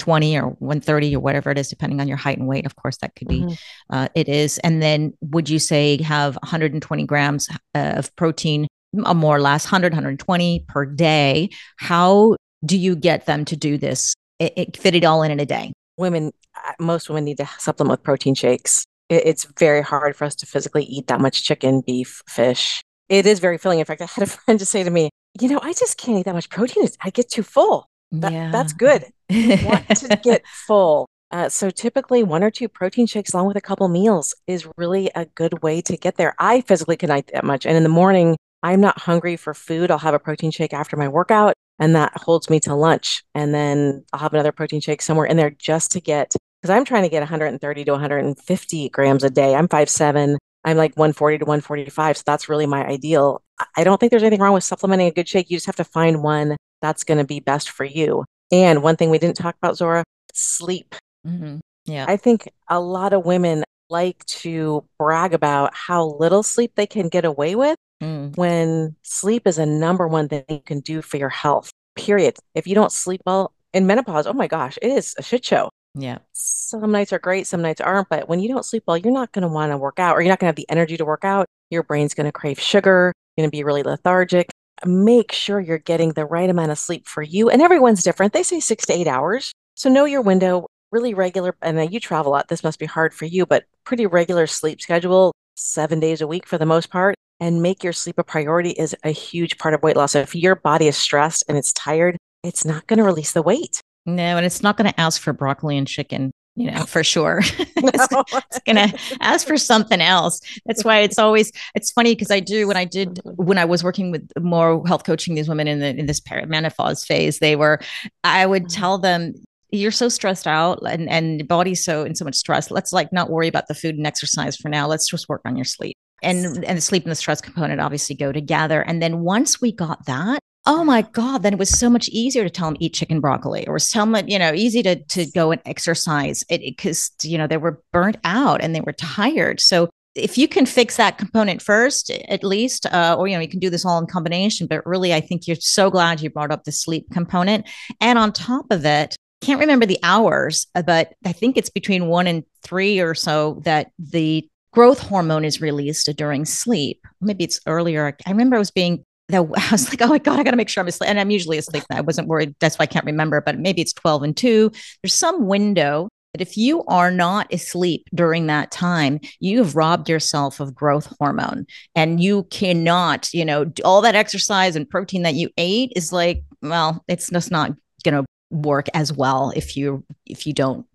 [0.01, 2.67] 120 or 130 or whatever it is, depending on your height and weight.
[2.67, 3.95] Of course, that could be, mm-hmm.
[3.95, 4.59] uh, it is.
[4.59, 8.67] And then would you say have 120 grams uh, of protein,
[9.05, 11.51] uh, more or less 100, 120 per day?
[11.77, 14.15] How do you get them to do this?
[14.39, 15.73] It, it fit it all in in a day.
[15.97, 18.85] Women, uh, most women need to supplement with protein shakes.
[19.11, 22.81] It, it's very hard for us to physically eat that much chicken, beef, fish.
[23.11, 23.81] It is very filling.
[23.81, 26.19] In fact, I had a friend just say to me, you know, I just can't
[26.19, 26.87] eat that much protein.
[27.03, 27.87] I get too full.
[28.13, 28.51] That, yeah.
[28.51, 29.05] That's good.
[29.31, 31.07] want to get full.
[31.31, 35.11] Uh, so typically one or two protein shakes along with a couple meals is really
[35.15, 36.35] a good way to get there.
[36.41, 37.67] I physically cannot eat that much.
[37.67, 39.91] And in the morning, I'm not hungry for food.
[39.91, 43.25] I'll have a protein shake after my workout and that holds me to lunch.
[43.35, 46.85] And then I'll have another protein shake somewhere in there just to get, because I'm
[46.85, 49.55] trying to get 130 to 150 grams a day.
[49.55, 50.39] I'm five seven.
[50.65, 52.19] I'm like 140 to 145.
[52.19, 53.43] So that's really my ideal.
[53.77, 55.51] I don't think there's anything wrong with supplementing a good shake.
[55.51, 58.25] You just have to find one that's going to be best for you.
[58.53, 60.95] And one thing we didn't talk about, Zora, sleep.
[61.27, 61.59] Mm-hmm.
[61.87, 62.05] Yeah.
[62.09, 67.09] I think a lot of women like to brag about how little sleep they can
[67.09, 68.37] get away with mm.
[68.37, 72.37] when sleep is a number one thing you can do for your health, period.
[72.55, 75.71] If you don't sleep well in menopause, oh my gosh, it is a shit show.
[75.95, 76.19] Yeah.
[76.33, 78.09] Some nights are great, some nights aren't.
[78.09, 80.23] But when you don't sleep well, you're not going to want to work out or
[80.23, 81.47] you're not going to have the energy to work out.
[81.71, 84.51] Your brain's going to crave sugar, you're going to be really lethargic
[84.87, 87.51] make sure you're getting the right amount of sleep for you.
[87.51, 88.33] And everyone's different.
[88.33, 89.53] They say six to eight hours.
[89.75, 91.57] So know your window, really regular.
[91.63, 92.49] And you travel a lot.
[92.49, 96.47] This must be hard for you, but pretty regular sleep schedule, seven days a week
[96.47, 97.15] for the most part.
[97.41, 100.13] And make your sleep a priority is a huge part of weight loss.
[100.13, 103.43] So if your body is stressed and it's tired, it's not going to release the
[103.43, 103.81] weight.
[104.07, 107.41] No, and it's not going to ask for broccoli and chicken you know, for sure.
[107.59, 108.09] it's,
[108.51, 110.41] it's gonna ask for something else.
[110.67, 113.45] That's why it's always it's funny because I do when I did mm-hmm.
[113.45, 117.07] when I was working with more health coaching these women in the in this perimenopause
[117.07, 117.81] phase, they were
[118.25, 118.81] I would mm-hmm.
[118.81, 119.35] tell them
[119.71, 122.71] you're so stressed out and and body's so in so much stress.
[122.71, 124.87] Let's like not worry about the food and exercise for now.
[124.87, 125.97] Let's just work on your sleep.
[126.23, 128.83] And and the sleep and the stress component obviously go together.
[128.83, 132.45] And then once we got that, oh my god then it was so much easier
[132.45, 135.51] to tell them eat chicken broccoli or tell them you know easy to to go
[135.53, 136.45] and exercise.
[136.49, 139.61] It because you know they were burnt out and they were tired.
[139.61, 143.49] So if you can fix that component first at least uh, or you know you
[143.49, 146.51] can do this all in combination but really i think you're so glad you brought
[146.51, 147.69] up the sleep component.
[148.01, 152.09] And on top of it can't remember the hours uh, but i think it's between
[152.09, 157.05] one and three or so that the growth hormone is released during sleep.
[157.21, 158.17] Maybe it's earlier.
[158.27, 160.57] I remember i was being that I was like, oh my God, I got to
[160.57, 161.11] make sure I'm asleep.
[161.11, 161.85] And I'm usually asleep.
[161.91, 162.55] I wasn't worried.
[162.61, 164.71] That's why I can't remember, but maybe it's 12 and 2.
[165.03, 170.09] There's some window that if you are not asleep during that time, you have robbed
[170.09, 175.35] yourself of growth hormone and you cannot, you know, all that exercise and protein that
[175.35, 177.73] you ate is like, well, it's just not
[178.05, 180.87] going to work as well if you if you don't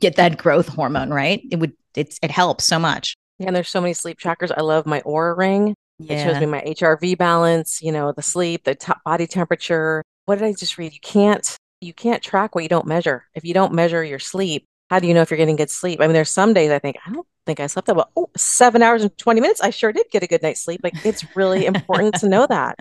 [0.00, 1.40] get that growth hormone, right?
[1.50, 3.16] It would it's it helps so much.
[3.38, 4.50] And there's so many sleep trackers.
[4.50, 5.74] I love my Oura ring.
[5.98, 6.14] Yeah.
[6.14, 10.02] It shows me my HRV balance, you know, the sleep, the t- body temperature.
[10.26, 10.92] What did I just read?
[10.92, 13.26] You can't you can't track what you don't measure.
[13.34, 16.00] If you don't measure your sleep, how do you know if you're getting good sleep?
[16.00, 18.10] I mean, there's some days I think I don't think I slept that well.
[18.16, 19.60] Oh, seven hours and 20 minutes.
[19.60, 20.80] I sure did get a good night's sleep.
[20.82, 22.76] Like it's really important to know that.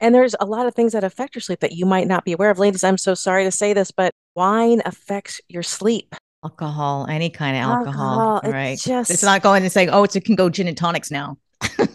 [0.00, 2.32] And there's a lot of things that affect your sleep that you might not be
[2.32, 2.58] aware of.
[2.58, 6.14] Ladies, I'm so sorry to say this, but wine affects your sleep.
[6.44, 8.78] Alcohol, any kind of alcohol, alcohol right?
[8.78, 11.38] Just, it's not going and saying, oh, it's, it can go gin and tonics now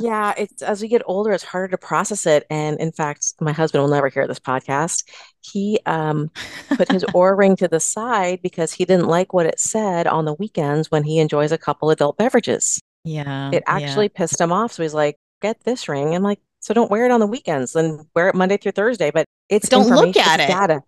[0.00, 2.46] yeah, it's as we get older, it's harder to process it.
[2.50, 5.04] And in fact, my husband will never hear this podcast.
[5.40, 6.30] He um,
[6.76, 10.24] put his Oura ring to the side because he didn't like what it said on
[10.24, 12.80] the weekends when he enjoys a couple adult beverages.
[13.04, 14.18] Yeah, it actually yeah.
[14.18, 14.72] pissed him off.
[14.72, 17.72] So he's like, "Get this ring." I'm like, "So don't wear it on the weekends.
[17.72, 20.48] Then wear it Monday through Thursday." But it's don't look at it.
[20.48, 20.82] Data.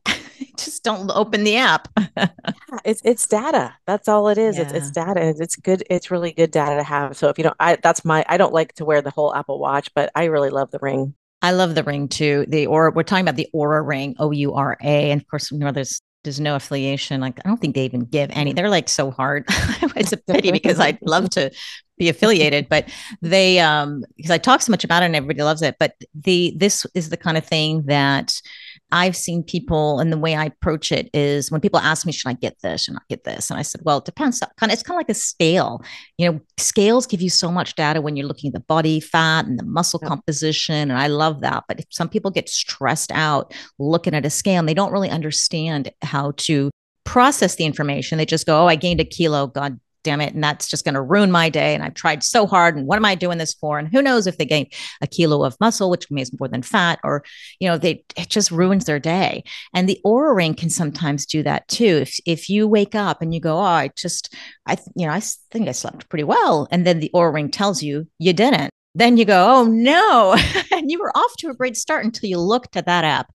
[0.57, 1.89] just don't open the app.
[2.17, 2.29] yeah,
[2.85, 3.75] it's it's data.
[3.87, 4.57] That's all it is.
[4.57, 4.65] Yeah.
[4.65, 5.85] It's it's data, it's good.
[5.91, 7.17] It's really good data to have.
[7.17, 8.25] So if you don't, I that's my.
[8.29, 11.15] I don't like to wear the whole Apple Watch, but I really love the ring.
[11.43, 12.47] I love the ring too.
[12.49, 12.95] The Oura.
[12.95, 15.73] We're talking about the Oura ring, O U R A, and of course, you know,
[15.73, 17.21] there's there's no affiliation.
[17.21, 18.53] Like I don't think they even give any.
[18.53, 19.45] They're like so hard.
[19.97, 21.51] it's a pity because I'd love to
[21.99, 22.89] be affiliated, but
[23.21, 25.77] they um because I talk so much about it and everybody loves it.
[25.79, 28.41] But the this is the kind of thing that
[28.93, 32.29] I've seen people, and the way I approach it is when people ask me, should
[32.29, 32.85] I get this?
[32.85, 33.51] Should I get this?
[33.51, 34.41] And I said, well, it depends.
[34.59, 35.83] Kind of, it's kind of like a scale.
[36.19, 39.47] You know, scales give you so much data when you're looking at the body fat
[39.47, 40.09] and the muscle yeah.
[40.09, 40.91] composition.
[40.91, 41.65] And I love that.
[41.67, 45.11] But if some people get stressed out looking at a scale and they don't really
[45.11, 46.71] understand how to
[47.05, 49.47] process the information, they just go, oh, I gained a kilo.
[49.47, 50.35] God damn it.
[50.35, 51.75] And that's just going to ruin my day.
[51.75, 52.77] And I've tried so hard.
[52.77, 53.79] And what am I doing this for?
[53.79, 54.69] And who knows if they gain
[55.01, 57.25] a kilo of muscle, which means more than fat, or,
[57.61, 59.45] you know, they, it just ruins their day.
[59.75, 61.99] And the Oura ring can sometimes do that too.
[62.03, 64.35] If, if you wake up and you go, oh, I just,
[64.67, 66.69] I, you know, I think I slept pretty well.
[66.71, 68.71] And then the Oura ring tells you you didn't.
[68.95, 70.37] Then you go, oh no.
[70.73, 73.31] and you were off to a great start until you looked at that app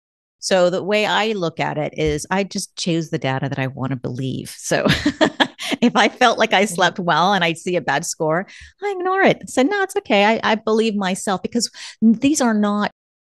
[0.44, 3.68] so the way I look at it is I just choose the data that I
[3.68, 4.54] want to believe.
[4.58, 4.86] So
[5.82, 8.48] if I felt like I slept well and I see a bad score,
[8.82, 9.50] I ignore it.
[9.50, 10.26] Said, no, it's okay.
[10.26, 11.70] I, I believe myself because
[12.02, 12.92] these are not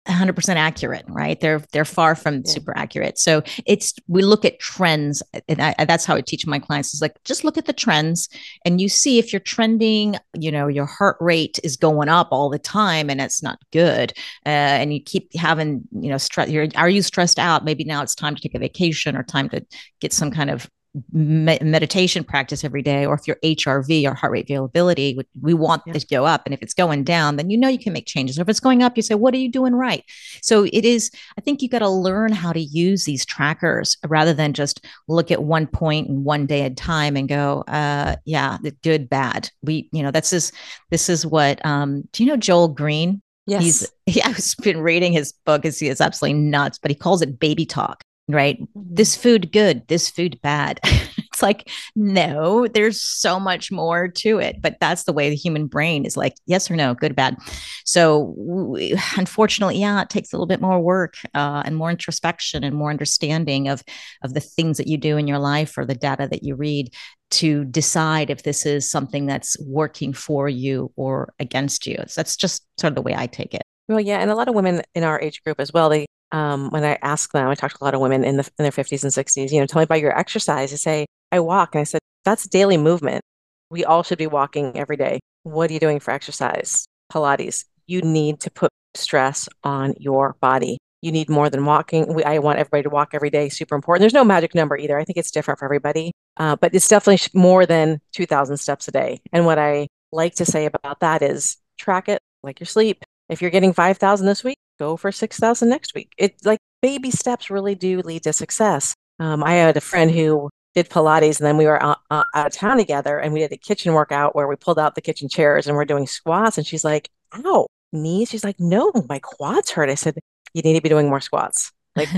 [0.08, 2.42] 100% accurate right they're they're far from yeah.
[2.46, 6.58] super accurate so it's we look at trends and I, that's how i teach my
[6.58, 8.28] clients is like just look at the trends
[8.66, 12.50] and you see if you're trending you know your heart rate is going up all
[12.50, 14.14] the time and it's not good
[14.46, 14.50] uh,
[14.80, 18.16] and you keep having you know stress you're are you stressed out maybe now it's
[18.16, 19.64] time to take a vacation or time to
[20.00, 20.70] get some kind of
[21.12, 25.84] me- meditation practice every day, or if your HRV or heart rate variability, we want
[25.86, 25.94] yeah.
[25.94, 26.44] to go up.
[26.46, 28.40] And if it's going down, then you know you can make changes.
[28.40, 30.04] Or if it's going up, you say, what are you doing right?
[30.42, 34.34] So it is, I think you got to learn how to use these trackers rather
[34.34, 38.16] than just look at one point and one day at a time and go, uh,
[38.26, 39.50] yeah, the good, bad.
[39.62, 40.52] We, you know, that's this,
[40.90, 43.22] this is what, um, do you know Joel Greene?
[43.46, 43.64] Yes.
[43.64, 45.66] He's, yeah, I've been reading his book.
[45.66, 48.62] Is he is absolutely nuts, but he calls it baby talk right?
[48.62, 48.96] Mm-hmm.
[48.96, 50.80] This food good, this food bad.
[51.18, 54.62] it's like, no, there's so much more to it.
[54.62, 57.38] But that's the way the human brain is like, yes or no, good, bad.
[57.86, 62.64] So, we, unfortunately, yeah, it takes a little bit more work uh, and more introspection
[62.64, 63.84] and more understanding of
[64.24, 66.94] of the things that you do in your life or the data that you read
[67.32, 71.98] to decide if this is something that's working for you or against you.
[72.08, 73.62] So that's just sort of the way I take it.
[73.88, 76.70] Well, yeah, and a lot of women in our age group as well, they um,
[76.70, 78.72] when I ask them, I talk to a lot of women in the in their
[78.72, 80.72] 50s and 60s, you know, tell me about your exercise.
[80.72, 81.76] They say, I walk.
[81.76, 83.22] And I said, that's daily movement.
[83.70, 85.20] We all should be walking every day.
[85.44, 86.86] What are you doing for exercise?
[87.12, 87.66] Pilates.
[87.88, 90.78] You need to put stress on your body.
[91.02, 92.14] You need more than walking.
[92.14, 93.50] We, I want everybody to walk every day.
[93.50, 94.02] Super important.
[94.02, 95.00] There's no magic number either.
[95.00, 98.92] I think it's different for everybody, uh, but it's definitely more than 2,000 steps a
[98.92, 99.22] day.
[99.32, 103.04] And what I like to say about that is track it like your sleep.
[103.30, 106.12] If you're getting 5,000 this week, go for 6,000 next week.
[106.18, 108.94] It's like baby steps really do lead to success.
[109.20, 112.48] Um, I had a friend who did Pilates and then we were out, uh, out
[112.48, 115.28] of town together and we did a kitchen workout where we pulled out the kitchen
[115.28, 116.58] chairs and we're doing squats.
[116.58, 118.30] And she's like, ow, knees.
[118.30, 119.90] She's like, no, my quads hurt.
[119.90, 120.18] I said,
[120.54, 121.72] you need to be doing more squats.
[121.96, 122.10] Like,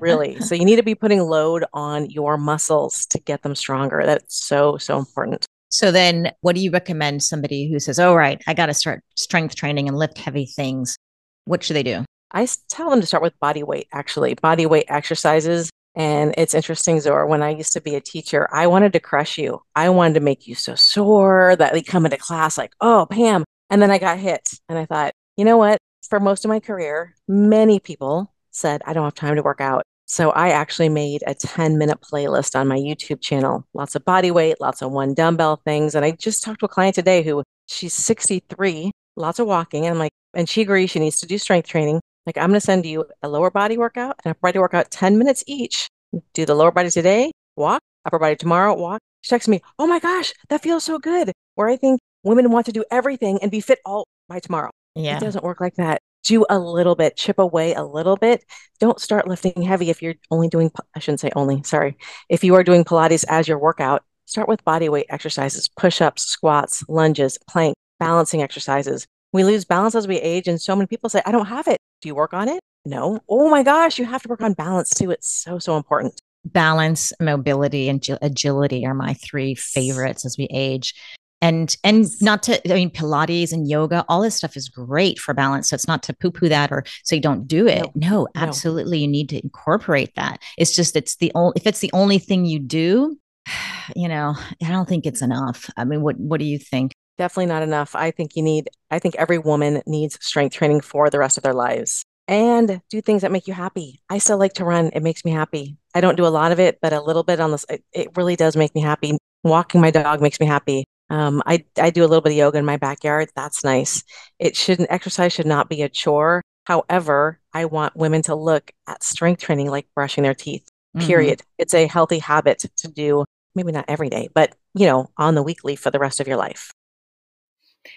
[0.00, 0.40] really.
[0.40, 4.02] So you need to be putting load on your muscles to get them stronger.
[4.04, 5.46] That's so, so important.
[5.70, 9.04] So then what do you recommend somebody who says, "Oh right, I got to start
[9.14, 10.96] strength training and lift heavy things."
[11.44, 12.04] What should they do?
[12.32, 15.70] I tell them to start with body weight, actually, body weight exercises.
[15.96, 19.38] And it's interesting, Zora, when I used to be a teacher, I wanted to crush
[19.38, 19.62] you.
[19.74, 23.44] I wanted to make you so sore that they come into class like, oh, Pam.
[23.70, 24.48] And then I got hit.
[24.68, 25.78] And I thought, you know what?
[26.08, 29.82] For most of my career, many people said, I don't have time to work out.
[30.06, 33.64] So I actually made a 10 minute playlist on my YouTube channel.
[33.74, 35.94] Lots of body weight, lots of one dumbbell things.
[35.94, 39.86] And I just talked to a client today who she's 63, lots of walking.
[39.86, 42.00] And I'm like, and she agrees she needs to do strength training.
[42.26, 45.18] Like, I'm going to send you a lower body workout and upper body workout 10
[45.18, 45.88] minutes each.
[46.34, 49.00] Do the lower body today, walk, upper body tomorrow, walk.
[49.22, 51.32] She texts me, Oh my gosh, that feels so good.
[51.54, 54.70] Where I think women want to do everything and be fit all by tomorrow.
[54.94, 55.16] Yeah.
[55.16, 56.00] It doesn't work like that.
[56.24, 58.44] Do a little bit, chip away a little bit.
[58.78, 61.96] Don't start lifting heavy if you're only doing, I shouldn't say only, sorry.
[62.28, 66.22] If you are doing Pilates as your workout, start with body weight exercises, push ups,
[66.22, 69.06] squats, lunges, plank, balancing exercises.
[69.32, 71.78] We lose balance as we age, and so many people say, I don't have it.
[72.02, 72.60] Do you work on it?
[72.84, 73.20] No.
[73.28, 75.10] Oh my gosh, you have to work on balance too.
[75.10, 76.20] It's so, so important.
[76.44, 80.94] Balance, mobility, and agility are my three favorites as we age.
[81.42, 85.32] And and not to, I mean, Pilates and yoga, all this stuff is great for
[85.32, 85.70] balance.
[85.70, 87.90] So it's not to poo-poo that or so you don't do it.
[87.94, 89.02] No, no absolutely, no.
[89.02, 90.42] you need to incorporate that.
[90.58, 93.16] It's just it's the only if it's the only thing you do,
[93.96, 95.70] you know, I don't think it's enough.
[95.76, 96.92] I mean, what what do you think?
[97.20, 97.94] Definitely not enough.
[97.94, 101.42] I think you need, I think every woman needs strength training for the rest of
[101.42, 104.00] their lives and do things that make you happy.
[104.08, 104.86] I still like to run.
[104.94, 105.76] It makes me happy.
[105.94, 108.16] I don't do a lot of it, but a little bit on this, it, it
[108.16, 109.18] really does make me happy.
[109.44, 110.86] Walking my dog makes me happy.
[111.10, 113.28] Um, I, I do a little bit of yoga in my backyard.
[113.36, 114.02] That's nice.
[114.38, 116.40] It shouldn't, exercise should not be a chore.
[116.64, 120.66] However, I want women to look at strength training like brushing their teeth,
[120.96, 121.06] mm-hmm.
[121.06, 121.40] period.
[121.40, 121.62] Mm-hmm.
[121.62, 125.42] It's a healthy habit to do, maybe not every day, but, you know, on the
[125.42, 126.72] weekly for the rest of your life.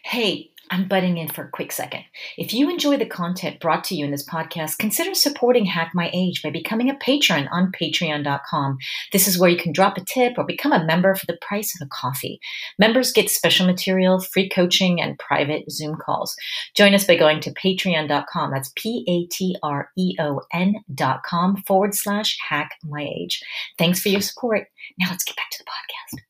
[0.03, 2.03] Hey, I'm butting in for a quick second.
[2.37, 6.09] If you enjoy the content brought to you in this podcast, consider supporting Hack My
[6.13, 8.77] Age by becoming a patron on patreon.com.
[9.11, 11.75] This is where you can drop a tip or become a member for the price
[11.75, 12.39] of a coffee.
[12.79, 16.33] Members get special material, free coaching, and private Zoom calls.
[16.75, 18.51] Join us by going to patreon.com.
[18.51, 23.43] That's P A T R E O N.com forward slash hack my age.
[23.77, 24.67] Thanks for your support.
[24.97, 26.23] Now let's get back to the podcast.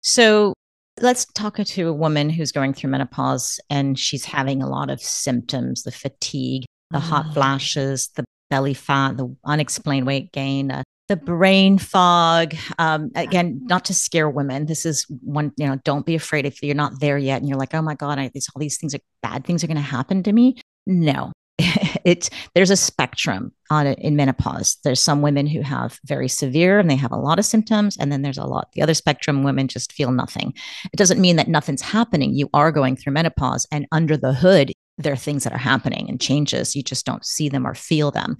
[0.00, 0.54] So,
[1.02, 5.00] let's talk to a woman who's going through menopause and she's having a lot of
[5.00, 7.02] symptoms the fatigue, the mm.
[7.02, 12.54] hot flashes, the belly fat, the unexplained weight gain, uh, the brain fog.
[12.78, 14.66] Um, again, not to scare women.
[14.66, 17.58] This is one, you know, don't be afraid if you're not there yet and you're
[17.58, 19.82] like, oh my God, I, these, all these things are bad things are going to
[19.82, 20.60] happen to me.
[20.86, 21.32] No,
[22.04, 24.78] it's there's a spectrum on it in menopause.
[24.84, 28.10] There's some women who have very severe and they have a lot of symptoms, and
[28.10, 30.54] then there's a lot the other spectrum women just feel nothing.
[30.92, 32.34] It doesn't mean that nothing's happening.
[32.34, 36.08] You are going through menopause, and under the hood, there are things that are happening
[36.08, 36.74] and changes.
[36.74, 38.36] You just don't see them or feel them.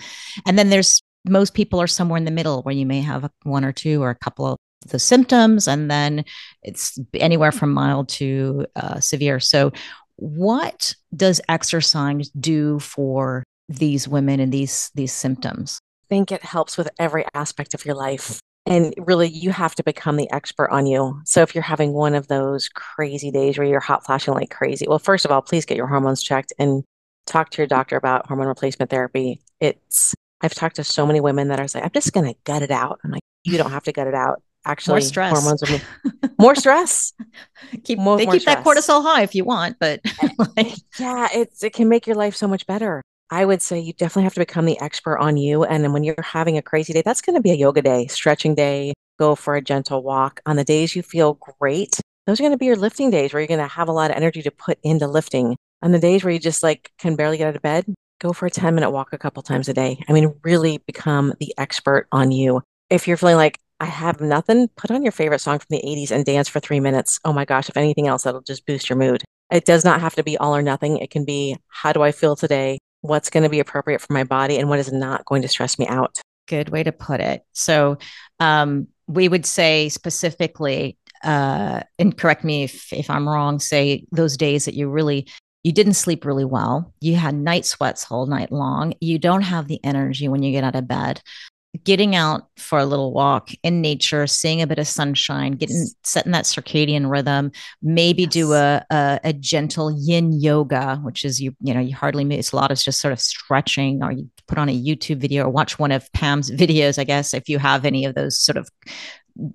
[0.46, 3.64] And then there's most people are somewhere in the middle where you may have one
[3.64, 4.58] or two or a couple of
[4.88, 6.24] the symptoms, and then
[6.62, 9.38] it's anywhere from mild to uh, severe.
[9.38, 9.72] So
[10.22, 15.80] what does exercise do for these women and these these symptoms?
[16.04, 18.38] I think it helps with every aspect of your life.
[18.64, 21.20] And really, you have to become the expert on you.
[21.24, 24.86] So, if you're having one of those crazy days where you're hot flashing like crazy,
[24.88, 26.84] well, first of all, please get your hormones checked and
[27.26, 29.40] talk to your doctor about hormone replacement therapy.
[29.58, 32.62] It's, I've talked to so many women that are like, I'm just going to gut
[32.62, 33.00] it out.
[33.02, 35.32] I'm like, you don't have to gut it out actually more stress.
[35.32, 35.80] hormones are
[36.38, 37.12] more stress.
[37.84, 38.56] keep more, they more keep stress.
[38.56, 42.16] that cortisol high if you want, but eh, like, yeah, it's it can make your
[42.16, 43.02] life so much better.
[43.30, 45.64] I would say you definitely have to become the expert on you.
[45.64, 48.06] And then when you're having a crazy day, that's going to be a yoga day,
[48.06, 50.40] stretching day, go for a gentle walk.
[50.44, 53.40] On the days you feel great, those are going to be your lifting days where
[53.40, 55.56] you're going to have a lot of energy to put into lifting.
[55.80, 57.86] On the days where you just like can barely get out of bed,
[58.20, 60.04] go for a 10 minute walk a couple times a day.
[60.08, 62.60] I mean, really become the expert on you.
[62.90, 66.12] If you're feeling like I have nothing, put on your favorite song from the 80s
[66.12, 67.18] and dance for three minutes.
[67.24, 69.24] Oh my gosh, if anything else, that'll just boost your mood.
[69.50, 70.98] It does not have to be all or nothing.
[70.98, 72.78] It can be how do I feel today?
[73.00, 74.56] What's going to be appropriate for my body?
[74.56, 76.16] And what is not going to stress me out?
[76.46, 77.42] Good way to put it.
[77.54, 77.98] So,
[78.38, 84.36] um, we would say specifically, uh, and correct me if, if I'm wrong, say those
[84.36, 85.26] days that you really
[85.64, 86.92] you didn't sleep really well.
[87.00, 88.94] You had night sweats all night long.
[89.00, 91.20] You don't have the energy when you get out of bed
[91.84, 96.32] getting out for a little walk in nature, seeing a bit of sunshine, getting setting
[96.32, 97.50] that circadian rhythm,
[97.82, 98.32] maybe yes.
[98.32, 102.38] do a, a, a gentle yin yoga, which is you you know you hardly move.
[102.38, 105.44] It's a lot of just sort of stretching, or you put on a YouTube video
[105.44, 106.98] or watch one of Pam's videos.
[106.98, 108.68] I guess if you have any of those sort of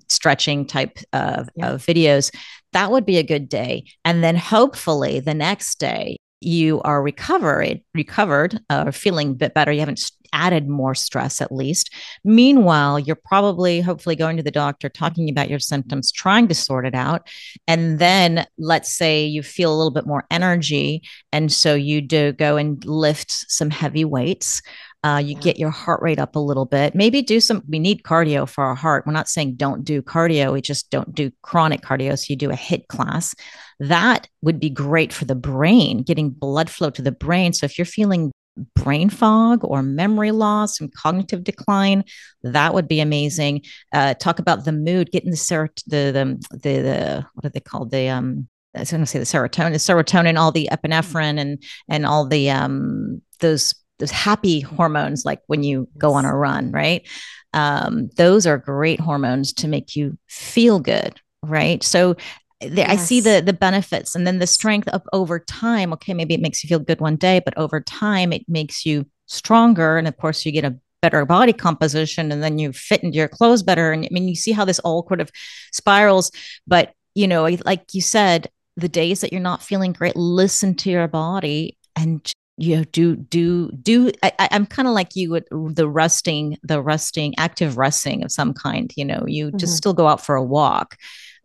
[0.07, 1.69] stretching type of, yeah.
[1.69, 2.33] of videos,
[2.73, 3.85] that would be a good day.
[4.03, 9.71] And then hopefully the next day you are recovered, recovered, uh, feeling a bit better.
[9.71, 11.91] You haven't added more stress, at least.
[12.23, 16.85] Meanwhile, you're probably, hopefully, going to the doctor, talking about your symptoms, trying to sort
[16.85, 17.27] it out.
[17.67, 21.03] And then let's say you feel a little bit more energy.
[21.31, 24.61] And so you do go and lift some heavy weights.
[25.03, 25.41] Uh, you yeah.
[25.41, 26.95] get your heart rate up a little bit.
[26.95, 29.05] Maybe do some, we need cardio for our heart.
[29.05, 32.17] We're not saying don't do cardio, we just don't do chronic cardio.
[32.17, 33.35] So you do a HIIT class.
[33.79, 37.53] That would be great for the brain, getting blood flow to the brain.
[37.53, 38.31] So if you're feeling
[38.75, 42.03] brain fog or memory loss and cognitive decline,
[42.43, 43.61] that would be amazing.
[43.93, 47.59] Uh, talk about the mood, getting the ser- the, the the the what are they
[47.59, 47.91] called?
[47.91, 51.63] The um I was going to say the serotonin, the serotonin, all the epinephrine, and
[51.89, 56.71] and all the um those those happy hormones, like when you go on a run,
[56.71, 57.07] right?
[57.53, 61.81] Um, those are great hormones to make you feel good, right?
[61.83, 62.15] So
[62.61, 62.89] yes.
[62.89, 65.93] I see the the benefits and then the strength of over time.
[65.93, 69.05] Okay, maybe it makes you feel good one day, but over time it makes you
[69.25, 69.97] stronger.
[69.97, 73.27] And of course, you get a better body composition and then you fit into your
[73.27, 73.91] clothes better.
[73.91, 75.31] And I mean, you see how this all sort of
[75.71, 76.31] spirals.
[76.65, 80.91] But you know, like you said, the days that you're not feeling great, listen to
[80.91, 85.47] your body and you know do do do I, am kind of like you with
[85.51, 89.57] the rusting the rusting active rusting of some kind you know you mm-hmm.
[89.57, 90.97] just still go out for a walk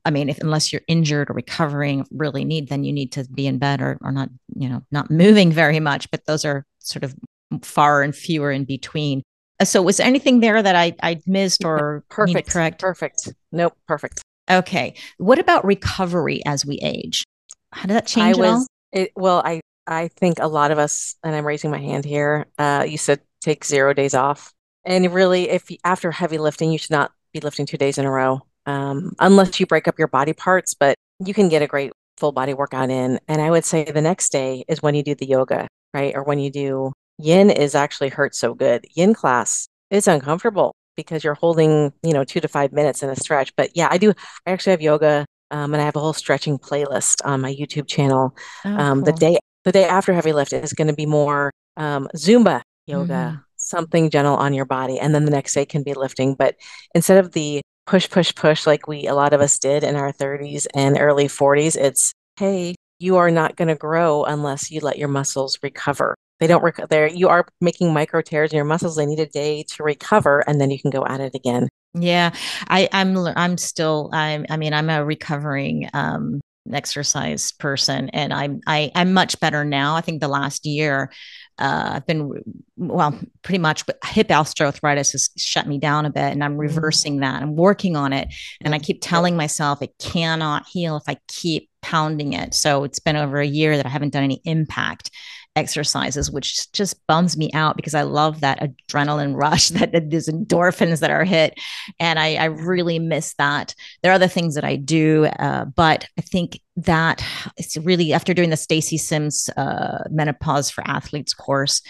[0.05, 3.47] I mean, if unless you're injured or recovering, really need, then you need to be
[3.47, 6.11] in bed or, or not, you know, not moving very much.
[6.11, 7.15] But those are sort of
[7.63, 9.23] far and fewer in between.
[9.61, 12.51] Uh, so, was there anything there that I I missed or perfect?
[12.51, 12.81] Correct.
[12.81, 13.33] Perfect.
[13.53, 13.77] Nope.
[13.87, 14.23] Perfect.
[14.51, 14.95] Okay.
[15.19, 17.25] What about recovery as we age?
[17.73, 21.17] How did that change I was, it, well, I I think a lot of us,
[21.25, 22.47] and I'm raising my hand here.
[22.59, 24.53] Uh, you said take zero days off,
[24.85, 28.11] and really, if after heavy lifting, you should not be lifting two days in a
[28.11, 30.75] row um, unless you break up your body parts.
[30.75, 33.19] But you can get a great full body workout in.
[33.29, 36.15] And I would say the next day is when you do the yoga, right?
[36.15, 38.87] Or when you do yin is actually hurts so good.
[38.95, 43.17] Yin class is uncomfortable because you're holding, you know, two to five minutes in a
[43.17, 43.55] stretch.
[43.57, 44.13] But yeah, I do.
[44.47, 47.89] I actually have yoga, um, and I have a whole stretching playlist on my YouTube
[47.89, 48.37] channel.
[48.65, 49.13] Oh, um, cool.
[49.13, 53.13] The day the day after heavy lift is going to be more um, Zumba yoga,
[53.13, 53.41] mm-hmm.
[53.57, 56.35] something gentle on your body, and then the next day can be lifting.
[56.35, 56.57] But
[56.95, 60.13] instead of the push, push, push like we a lot of us did in our
[60.13, 64.99] 30s and early 40s, it's hey, you are not going to grow unless you let
[64.99, 66.15] your muscles recover.
[66.41, 66.89] They don't recover.
[66.89, 68.97] There, you are making micro tears in your muscles.
[68.97, 71.69] They need a day to recover, and then you can go at it again.
[71.95, 72.35] Yeah,
[72.69, 73.17] I, I'm.
[73.17, 74.11] I'm still.
[74.13, 74.47] I'm.
[74.51, 76.41] I mean, I'm a recovering um,
[76.71, 78.61] exercise person, and I'm.
[78.67, 79.97] I, I'm much better now.
[79.97, 81.11] I think the last year,
[81.59, 82.43] uh, I've been
[82.77, 83.87] well, pretty much.
[83.87, 86.61] But hip osteoarthritis has shut me down a bit, and I'm mm-hmm.
[86.61, 87.43] reversing that.
[87.43, 88.29] I'm working on it,
[88.61, 92.55] and I keep telling myself it cannot heal if I keep pounding it.
[92.55, 95.11] So it's been over a year that I haven't done any impact
[95.55, 100.29] exercises, which just bums me out because I love that adrenaline rush, that, that these
[100.29, 101.59] endorphins that are hit.
[101.99, 103.75] And I, I, really miss that.
[104.03, 107.25] There are other things that I do, uh, but I think that
[107.57, 111.83] it's really after doing the Stacy Sims uh, menopause for athletes course,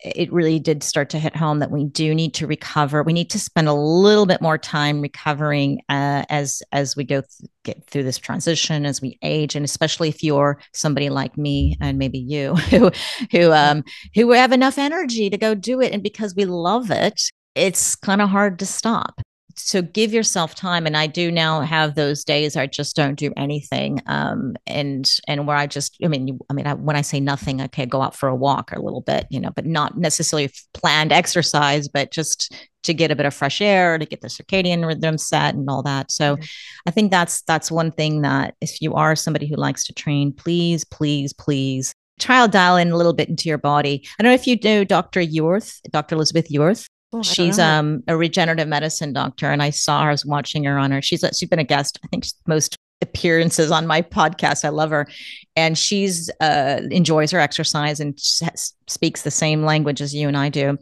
[0.00, 3.02] it really did start to hit home that we do need to recover.
[3.02, 7.20] We need to spend a little bit more time recovering uh, as as we go
[7.20, 11.76] th- get through this transition as we age, and especially if you're somebody like me
[11.80, 12.90] and maybe you who
[13.32, 13.82] who um
[14.14, 17.20] who have enough energy to go do it, and because we love it,
[17.54, 19.20] it's kind of hard to stop
[19.58, 23.32] so give yourself time and i do now have those days i just don't do
[23.36, 27.20] anything um, and and where i just i mean i mean I, when i say
[27.20, 29.98] nothing okay go out for a walk or a little bit you know but not
[29.98, 32.54] necessarily planned exercise but just
[32.84, 35.82] to get a bit of fresh air to get the circadian rhythm set and all
[35.82, 36.10] that.
[36.10, 36.44] So mm-hmm.
[36.86, 40.32] i think that's that's one thing that if you are somebody who likes to train
[40.32, 44.02] please please please try to dial in a little bit into your body.
[44.18, 48.16] I don't know if you know dr Yurth dr elizabeth Yurth Oh, she's um a
[48.16, 50.08] regenerative medicine doctor, and I saw her.
[50.08, 51.00] I was watching her on her.
[51.00, 51.98] She's she's been a guest.
[52.04, 54.64] I think most appearances on my podcast.
[54.64, 55.08] I love her,
[55.56, 60.50] and she's uh enjoys her exercise and speaks the same language as you and I
[60.50, 60.76] do.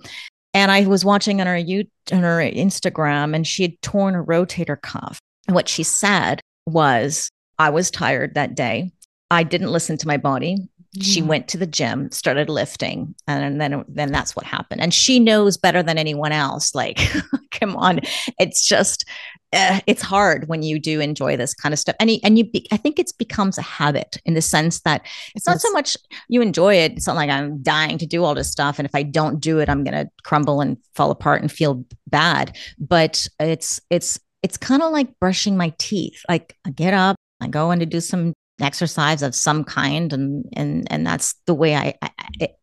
[0.52, 4.24] And I was watching on her you on her Instagram, and she had torn a
[4.24, 5.20] rotator cuff.
[5.46, 8.90] And what she said was, "I was tired that day.
[9.30, 10.56] I didn't listen to my body
[11.02, 11.28] she mm-hmm.
[11.28, 14.80] went to the gym started lifting and then then that's what happened.
[14.80, 17.00] And she knows better than anyone else like
[17.50, 18.00] come on.
[18.38, 19.04] It's just
[19.52, 21.94] uh, it's hard when you do enjoy this kind of stuff.
[22.00, 25.06] And you, and you be, i think it becomes a habit in the sense that
[25.34, 25.96] it's not so much
[26.28, 28.94] you enjoy it it's not like i'm dying to do all this stuff and if
[28.94, 32.56] i don't do it i'm going to crumble and fall apart and feel bad.
[32.78, 36.22] But it's it's it's kind of like brushing my teeth.
[36.28, 40.44] Like i get up I go in to do some exercise of some kind and
[40.54, 42.10] and and that's the way i, I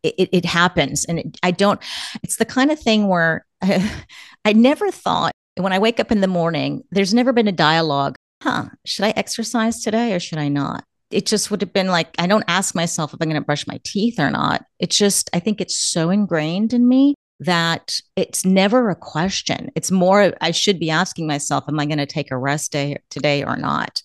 [0.04, 1.06] it, it happens.
[1.06, 1.80] And it, i don't
[2.24, 3.92] it's the kind of thing where I,
[4.46, 8.16] I never thought when i wake up in the morning there's never been a dialogue
[8.42, 10.84] huh should i exercise today or should i not?
[11.12, 13.68] It just would have been like i don't ask myself if i'm going to brush
[13.68, 14.66] my teeth or not.
[14.80, 19.70] It's just i think it's so ingrained in me that it's never a question.
[19.76, 22.98] It's more i should be asking myself am i going to take a rest day
[23.12, 24.02] today or not?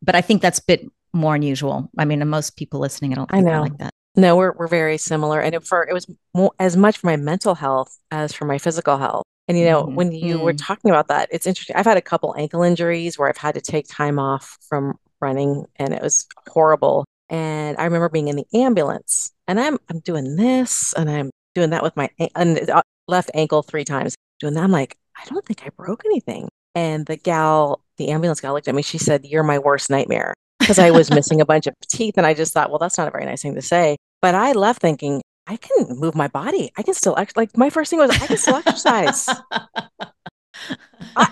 [0.00, 1.90] But i think that's a bit more unusual.
[1.98, 3.92] I mean, most people listening, I don't think I know like that.
[4.14, 7.16] No, we're we're very similar, and it, for it was more, as much for my
[7.16, 9.24] mental health as for my physical health.
[9.48, 9.94] And you know, mm-hmm.
[9.94, 10.44] when you mm-hmm.
[10.44, 11.76] were talking about that, it's interesting.
[11.76, 15.64] I've had a couple ankle injuries where I've had to take time off from running,
[15.76, 17.06] and it was horrible.
[17.30, 21.70] And I remember being in the ambulance, and I'm I'm doing this, and I'm doing
[21.70, 24.14] that with my and uh, left ankle three times.
[24.40, 26.48] Doing that, I'm like, I don't think I broke anything.
[26.74, 28.82] And the gal, the ambulance gal, looked at me.
[28.82, 32.14] She said, "You're my worst nightmare." Because I was missing a bunch of teeth.
[32.16, 33.96] And I just thought, well, that's not a very nice thing to say.
[34.20, 36.70] But I left thinking, I can move my body.
[36.76, 39.28] I can still act like my first thing was I can still exercise.
[41.16, 41.28] I,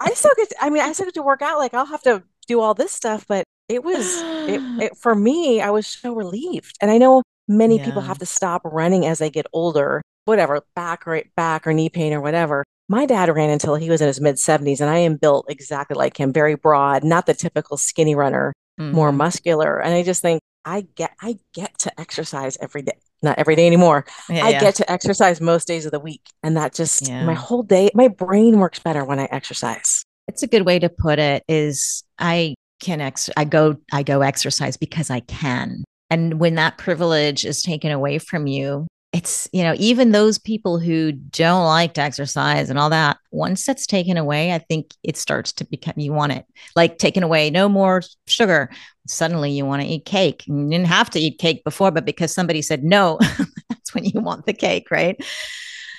[0.00, 1.58] I still get, to, I mean, I still get to work out.
[1.58, 5.60] Like I'll have to do all this stuff, but it was, it, it for me,
[5.60, 6.76] I was so relieved.
[6.80, 7.84] And I know many yeah.
[7.84, 11.88] people have to stop running as they get older, whatever, back or back or knee
[11.88, 12.64] pain or whatever.
[12.88, 15.96] My dad ran until he was in his mid 70s, and I am built exactly
[15.96, 18.94] like him, very broad, not the typical skinny runner, mm-hmm.
[18.94, 19.80] more muscular.
[19.80, 22.98] And I just think I get I get to exercise every day.
[23.22, 24.04] Not every day anymore.
[24.28, 24.60] Yeah, I yeah.
[24.60, 26.20] get to exercise most days of the week.
[26.42, 27.24] And that just yeah.
[27.24, 30.04] my whole day, my brain works better when I exercise.
[30.28, 34.20] It's a good way to put it is I can ex I go I go
[34.20, 35.84] exercise because I can.
[36.10, 40.78] And when that privilege is taken away from you, it's you know even those people
[40.78, 45.16] who don't like to exercise and all that once that's taken away i think it
[45.16, 46.44] starts to become you want it
[46.76, 48.70] like taken away no more sugar.
[49.06, 50.46] Suddenly you want to eat cake.
[50.46, 53.18] You didn't have to eat cake before but because somebody said no
[53.68, 55.22] that's when you want the cake right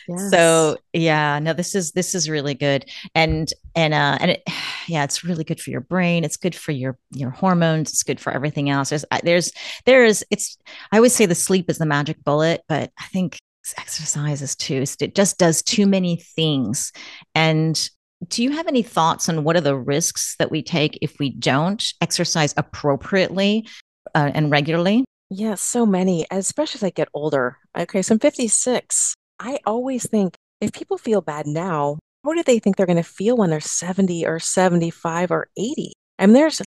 [0.08, 0.32] Yes.
[0.32, 4.44] So yeah, no, this is this is really good, and and uh, and it,
[4.88, 6.24] yeah, it's really good for your brain.
[6.24, 7.92] It's good for your your hormones.
[7.92, 8.90] It's good for everything else.
[8.90, 9.52] There's there's
[9.86, 10.58] there is it's.
[10.92, 13.38] I always say the sleep is the magic bullet, but I think
[13.78, 14.84] exercise is too.
[15.00, 16.92] It just does too many things.
[17.34, 17.90] And
[18.28, 21.32] do you have any thoughts on what are the risks that we take if we
[21.32, 23.68] don't exercise appropriately
[24.14, 25.06] uh, and regularly?
[25.30, 27.58] Yes, yeah, so many, especially as I get older.
[27.76, 29.16] Okay, so I'm 56.
[29.40, 33.04] I always think if people feel bad now, how do they think they're going to
[33.04, 35.94] feel when they're 70 or 75 or 80?
[36.18, 36.62] I mean, there's,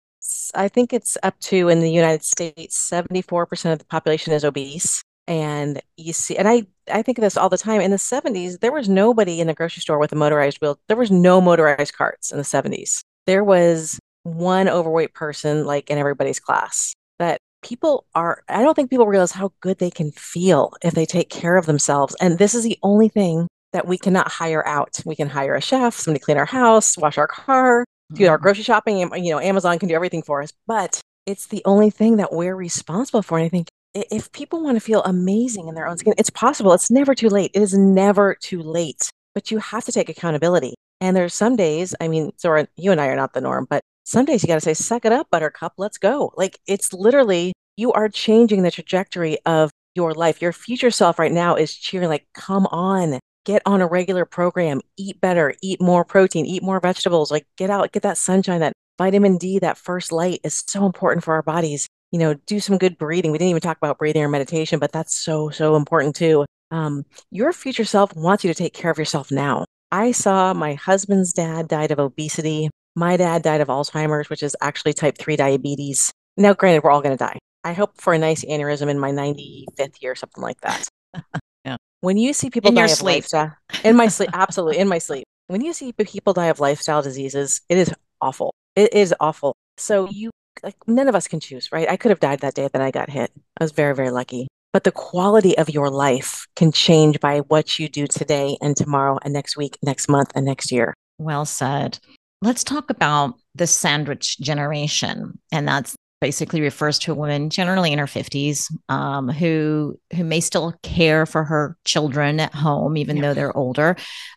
[0.53, 5.01] I think it's up to in the United States, 74% of the population is obese.
[5.27, 7.81] And you see, and I, I think of this all the time.
[7.81, 10.79] In the 70s, there was nobody in the grocery store with a motorized wheel.
[10.87, 13.01] There was no motorized carts in the 70s.
[13.25, 16.93] There was one overweight person like in everybody's class.
[17.19, 21.05] That people are, I don't think people realize how good they can feel if they
[21.05, 22.15] take care of themselves.
[22.21, 24.99] And this is the only thing that we cannot hire out.
[25.05, 28.43] We can hire a chef, somebody clean our house, wash our car, do our mm-hmm.
[28.43, 28.99] grocery shopping.
[28.99, 32.55] You know, Amazon can do everything for us, but it's the only thing that we're
[32.55, 33.37] responsible for.
[33.37, 36.73] And I think if people want to feel amazing in their own skin, it's possible.
[36.73, 37.51] It's never too late.
[37.53, 40.73] It is never too late, but you have to take accountability.
[41.01, 43.81] And there's some days, I mean, so you and I are not the norm, but
[44.07, 46.31] some days you got to say, suck it up, buttercup, let's go.
[46.37, 50.41] Like it's literally, you are changing the trajectory of your life.
[50.41, 54.79] Your future self right now is cheering, like, come on, get on a regular program,
[54.95, 58.71] eat better, eat more protein, eat more vegetables, like get out, get that sunshine, that
[58.97, 61.85] vitamin D, that first light is so important for our bodies.
[62.13, 63.33] You know, do some good breathing.
[63.33, 66.45] We didn't even talk about breathing or meditation, but that's so, so important too.
[66.71, 69.65] Um, your future self wants you to take care of yourself now.
[69.91, 74.55] I saw my husband's dad died of obesity my dad died of Alzheimer's, which is
[74.59, 76.11] actually type 3 diabetes.
[76.35, 77.37] Now, granted, we're all going to die.
[77.63, 80.87] I hope for a nice aneurysm in my 95th year, something like that.
[81.63, 81.77] yeah.
[82.01, 83.17] When you see people in die of sleep.
[83.17, 85.25] lifestyle, in my sleep, absolutely, in my sleep.
[85.45, 88.51] When you see people die of lifestyle diseases, it is awful.
[88.75, 89.53] It is awful.
[89.77, 90.31] So you,
[90.63, 91.87] like, none of us can choose, right?
[91.87, 93.31] I could have died that day that I got hit.
[93.59, 94.47] I was very, very lucky.
[94.73, 99.19] But the quality of your life can change by what you do today and tomorrow
[99.21, 100.95] and next week, next month, and next year.
[101.19, 101.99] Well said.
[102.41, 105.39] Let's talk about the sandwich generation.
[105.51, 110.39] And that's basically refers to a woman generally in her 50s um, who who may
[110.39, 113.21] still care for her children at home even yeah.
[113.21, 113.95] though they're older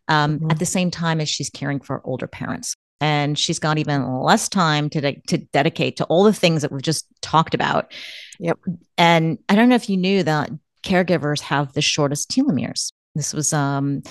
[0.08, 0.50] um, mm-hmm.
[0.50, 4.48] at the same time as she's caring for older parents and she's got even less
[4.48, 7.90] time to, de- to dedicate to all the things that we've just talked about
[8.38, 8.58] yep
[8.98, 10.50] and i don't know if you knew that
[10.82, 14.02] caregivers have the shortest telomeres this was um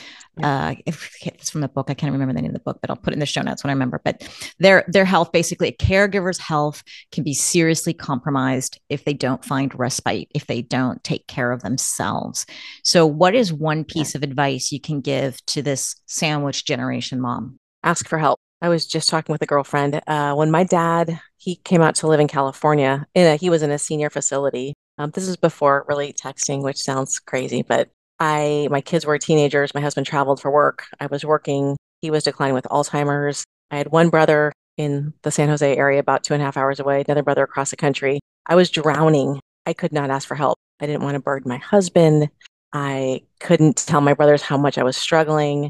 [0.44, 1.90] uh it's from the book.
[1.90, 3.42] I can't remember the name of the book, but I'll put it in the show
[3.42, 4.02] notes when I remember.
[4.04, 4.28] But
[4.60, 9.78] their their health, basically, a caregiver's health can be seriously compromised if they don't find
[9.78, 12.46] respite, if they don't take care of themselves.
[12.84, 17.58] So, what is one piece of advice you can give to this sandwich generation mom?
[17.84, 18.40] Ask for help.
[18.62, 20.02] I was just talking with a girlfriend.
[20.08, 23.64] Uh, when my dad he came out to live in California, in a, he was
[23.64, 24.74] in a senior facility.
[24.98, 27.90] Um, this is before really texting, which sounds crazy, but
[28.20, 29.74] I my kids were teenagers.
[29.74, 30.86] My husband traveled for work.
[31.00, 31.78] I was working.
[32.02, 33.44] He was declining with Alzheimer's.
[33.72, 36.80] I had one brother in the San Jose area, about two and a half hours
[36.80, 37.04] away.
[37.08, 38.20] Another brother across the country.
[38.46, 39.40] I was drowning.
[39.66, 40.58] I could not ask for help.
[40.80, 42.30] I didn't want to burden my husband.
[42.74, 45.70] I couldn't tell my brothers how much I was struggling.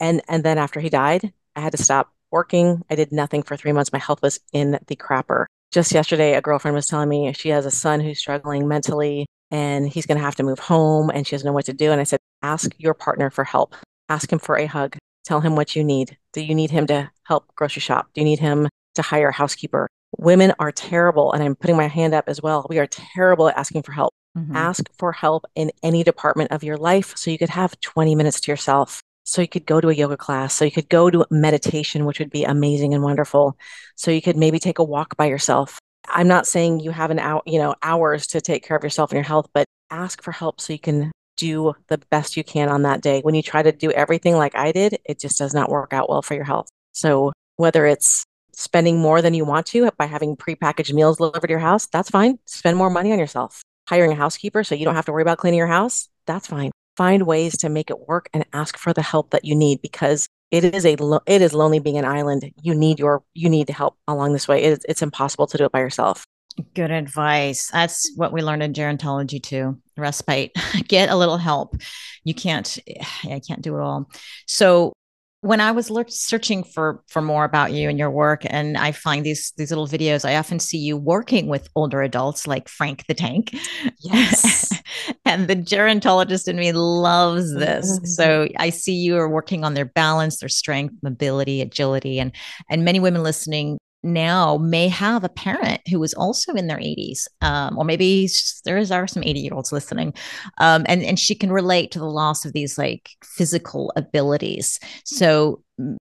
[0.00, 2.82] And and then after he died, I had to stop working.
[2.90, 3.92] I did nothing for three months.
[3.92, 5.46] My health was in the crapper.
[5.72, 9.88] Just yesterday, a girlfriend was telling me she has a son who's struggling mentally and
[9.88, 11.92] he's going to have to move home and she doesn't know what to do.
[11.92, 13.74] And I said, ask your partner for help.
[14.08, 14.96] Ask him for a hug.
[15.24, 16.16] Tell him what you need.
[16.32, 18.08] Do you need him to help grocery shop?
[18.14, 19.88] Do you need him to hire a housekeeper?
[20.18, 22.66] Women are terrible, and I'm putting my hand up as well.
[22.70, 24.14] We are terrible at asking for help.
[24.38, 24.54] Mm-hmm.
[24.54, 28.40] Ask for help in any department of your life so you could have 20 minutes
[28.42, 29.02] to yourself.
[29.24, 30.54] So you could go to a yoga class.
[30.54, 33.58] So you could go to meditation, which would be amazing and wonderful.
[33.96, 35.80] So you could maybe take a walk by yourself.
[36.16, 39.10] I'm not saying you have an hour, you know, hours to take care of yourself
[39.10, 42.70] and your health, but ask for help so you can do the best you can
[42.70, 43.20] on that day.
[43.20, 46.08] When you try to do everything like I did, it just does not work out
[46.08, 46.70] well for your health.
[46.92, 51.52] So whether it's spending more than you want to by having prepackaged meals delivered to
[51.52, 52.38] your house, that's fine.
[52.46, 53.60] Spend more money on yourself.
[53.86, 56.70] Hiring a housekeeper so you don't have to worry about cleaning your house, that's fine.
[56.96, 60.26] Find ways to make it work and ask for the help that you need because
[60.50, 62.52] it is a lo- it is lonely being an island.
[62.62, 64.62] You need your you need help along this way.
[64.62, 66.24] It, it's impossible to do it by yourself.
[66.74, 67.68] Good advice.
[67.70, 69.78] That's what we learned in gerontology too.
[69.96, 70.52] Respite.
[70.88, 71.76] Get a little help.
[72.24, 72.78] You can't
[73.24, 74.10] I can't do it all.
[74.46, 74.92] So
[75.46, 79.24] when I was searching for for more about you and your work, and I find
[79.24, 83.14] these these little videos, I often see you working with older adults like Frank the
[83.14, 83.54] Tank.
[84.00, 84.82] Yes.
[85.24, 87.98] and the gerontologist in me loves this.
[87.98, 88.06] Mm-hmm.
[88.06, 92.32] So I see you are working on their balance, their strength, mobility, agility, and
[92.68, 97.26] and many women listening now may have a parent who is also in their 80s
[97.40, 98.28] um, or maybe
[98.64, 100.14] there is are some 80 year olds listening
[100.58, 104.78] um, and and she can relate to the loss of these like physical abilities.
[105.04, 105.62] So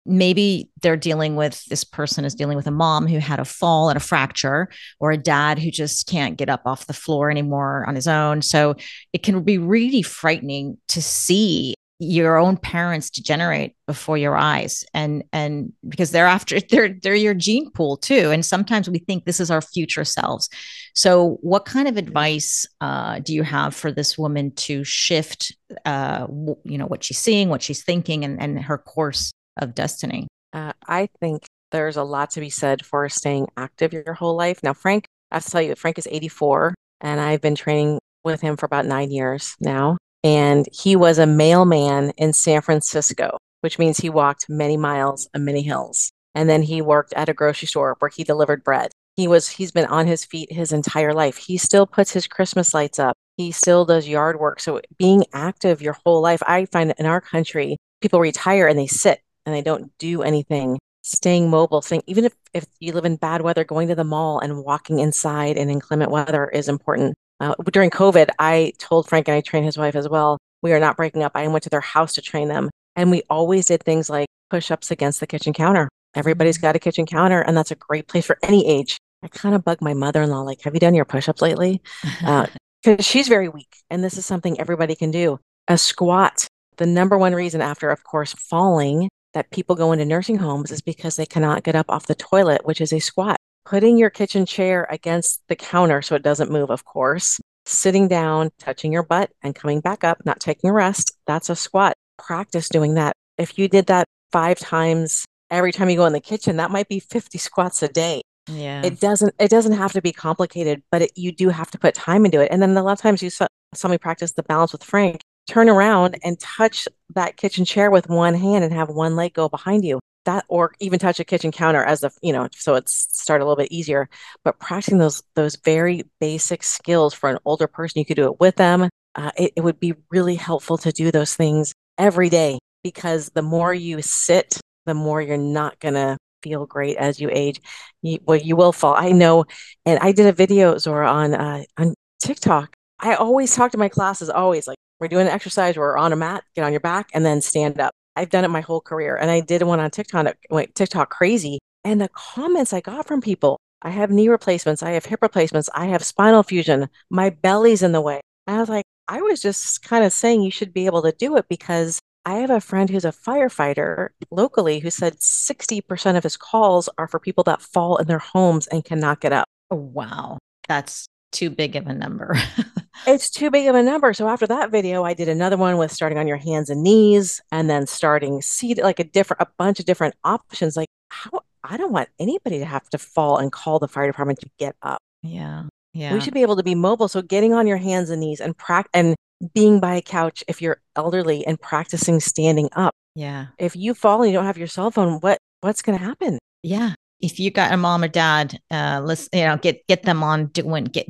[0.06, 3.90] maybe they're dealing with this person is dealing with a mom who had a fall
[3.90, 4.70] and a fracture
[5.00, 8.42] or a dad who just can't get up off the floor anymore on his own.
[8.42, 8.76] So
[9.14, 14.86] it can be really frightening to see your own parents degenerate before your eyes.
[14.94, 18.32] And and because they're after they're they're your gene pool too.
[18.32, 20.50] And sometimes we think this is our future selves.
[20.96, 26.20] So what kind of advice uh, do you have for this woman to shift uh,
[26.22, 30.28] w- you know what she's seeing what she's thinking and, and her course of destiny?
[30.52, 34.64] Uh, i think there's a lot to be said for staying active your whole life.
[34.64, 38.42] Now frank i have to tell you frank is 84 and i've been training with
[38.42, 43.80] him for about nine years now and he was a mailman in San Francisco, which
[43.80, 46.12] means he walked many miles and many hills.
[46.36, 48.92] And then he worked at a grocery store where he delivered bread.
[49.16, 51.38] He was he's been on his feet his entire life.
[51.38, 53.18] He still puts his Christmas lights up.
[53.38, 54.60] He still does yard work.
[54.60, 58.88] So being active your whole life, I find in our country, people retire and they
[58.88, 60.78] sit and they don't do anything.
[61.02, 64.40] Staying mobile, thing even if, if you live in bad weather, going to the mall
[64.40, 67.16] and walking inside in inclement weather is important.
[67.40, 70.38] Uh, during COVID, I told Frank and I trained his wife as well.
[70.62, 71.32] We are not breaking up.
[71.36, 72.70] I went to their house to train them.
[72.96, 75.90] And we always did things like push ups against the kitchen counter.
[76.16, 76.68] Everybody's mm-hmm.
[76.68, 78.98] got a kitchen counter, and that's a great place for any age.
[79.24, 81.42] I kind of bug my mother in law, like, have you done your push ups
[81.42, 81.82] lately?
[82.20, 82.50] Because
[82.86, 83.78] uh, she's very weak.
[83.90, 85.40] And this is something everybody can do.
[85.68, 90.38] A squat, the number one reason after, of course, falling that people go into nursing
[90.38, 93.38] homes is because they cannot get up off the toilet, which is a squat
[93.70, 98.50] putting your kitchen chair against the counter so it doesn't move, of course, sitting down,
[98.58, 101.16] touching your butt, and coming back up, not taking a rest.
[101.28, 101.94] That's a squat.
[102.18, 103.14] Practice doing that.
[103.38, 106.90] If you did that five times every time you go in the kitchen, that might
[106.90, 108.22] be 50 squats a day.
[108.48, 108.82] Yeah.
[108.84, 111.94] It doesn't it doesn't have to be complicated, but it, you do have to put
[111.94, 112.50] time into it.
[112.52, 113.46] And then a lot of times you saw,
[113.76, 115.22] saw me practice the balance with Frank.
[115.48, 119.48] Turn around and touch that kitchen chair with one hand and have one leg go
[119.48, 120.00] behind you
[120.30, 123.44] that or even touch a kitchen counter as a you know so it's start a
[123.44, 124.10] little bit easier.
[124.44, 128.40] But practicing those those very basic skills for an older person you could do it
[128.40, 128.90] with them.
[129.16, 133.42] Uh, it, it would be really helpful to do those things every day because the
[133.42, 137.60] more you sit the more you're not going to feel great as you age.
[138.02, 138.96] You, well you will fall.
[138.96, 139.46] I know
[139.86, 142.74] and i did a video zora on uh, on tiktok.
[143.00, 146.16] I always talk to my classes always like we're doing an exercise we're on a
[146.16, 149.16] mat get on your back and then stand up I've done it my whole career.
[149.16, 151.60] And I did one on TikTok, went TikTok crazy.
[151.86, 155.70] And the comments I got from people, I have knee replacements, I have hip replacements,
[155.74, 158.20] I have spinal fusion, my belly's in the way.
[158.46, 161.38] I was like, I was just kind of saying you should be able to do
[161.38, 166.36] it because I have a friend who's a firefighter locally who said 60% of his
[166.36, 169.48] calls are for people that fall in their homes and cannot get up.
[169.72, 170.40] Oh, wow.
[170.68, 172.36] That's too big of a number.
[173.08, 174.14] it's too big of a number.
[174.14, 177.42] So after that video, I did another one with starting on your hands and knees
[177.52, 180.76] and then starting seated, like a different, a bunch of different options.
[180.76, 184.40] Like how I don't want anybody to have to fall and call the fire department
[184.40, 185.02] to get up.
[185.22, 185.64] Yeah.
[185.94, 186.14] Yeah.
[186.14, 187.08] We should be able to be mobile.
[187.08, 189.16] So getting on your hands and knees and practice and
[189.54, 192.94] being by a couch if you're elderly and practicing standing up.
[193.16, 193.48] Yeah.
[193.58, 196.40] If you fall and you don't have your cell phone, what what's going to happen?
[196.64, 200.24] Yeah if you got a mom or dad, uh, let's you know get get them
[200.24, 201.08] on doing get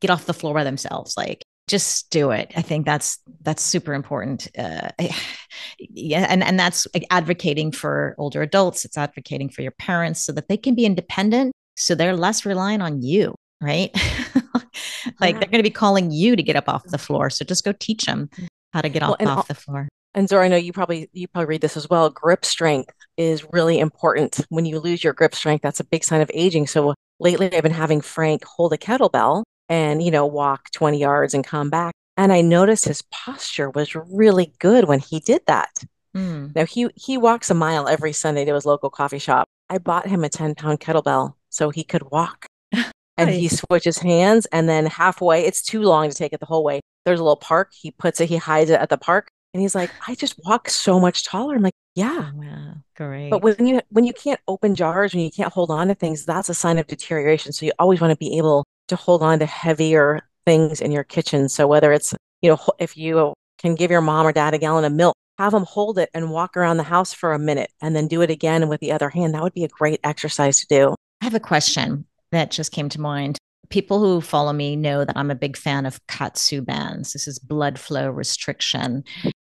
[0.00, 1.14] get off the floor by themselves.
[1.16, 2.52] Like just do it.
[2.56, 4.48] I think that's that's super important.
[4.58, 4.90] Uh,
[5.78, 8.84] yeah, and and that's advocating for older adults.
[8.84, 12.82] It's advocating for your parents so that they can be independent, so they're less reliant
[12.82, 13.94] on you, right?
[15.20, 17.30] like they're going to be calling you to get up off the floor.
[17.30, 18.28] So just go teach them
[18.72, 19.88] how to get well, off, off the floor.
[20.14, 22.10] And Zora, I know you probably you probably read this as well.
[22.10, 24.40] Grip strength is really important.
[24.48, 26.66] When you lose your grip strength, that's a big sign of aging.
[26.66, 31.34] So lately I've been having Frank hold a kettlebell and, you know, walk 20 yards
[31.34, 31.92] and come back.
[32.16, 35.70] And I noticed his posture was really good when he did that.
[36.16, 36.54] Mm.
[36.56, 39.46] Now he he walks a mile every Sunday to his local coffee shop.
[39.68, 42.46] I bought him a 10 pound kettlebell so he could walk.
[43.18, 46.64] and he switches hands and then halfway, it's too long to take it the whole
[46.64, 46.80] way.
[47.04, 47.72] There's a little park.
[47.78, 50.70] He puts it, he hides it at the park and he's like, I just walk
[50.70, 51.54] so much taller.
[51.54, 52.69] I'm like, yeah, wow.
[53.00, 53.30] Great.
[53.30, 56.26] But when you when you can't open jars, when you can't hold on to things,
[56.26, 57.50] that's a sign of deterioration.
[57.50, 61.02] So you always want to be able to hold on to heavier things in your
[61.02, 61.48] kitchen.
[61.48, 64.84] So whether it's, you know, if you can give your mom or dad a gallon
[64.84, 67.96] of milk, have them hold it and walk around the house for a minute and
[67.96, 69.32] then do it again with the other hand.
[69.32, 70.94] That would be a great exercise to do.
[71.22, 73.38] I have a question that just came to mind.
[73.70, 77.14] People who follow me know that I'm a big fan of KAATSU bands.
[77.14, 79.04] This is blood flow restriction.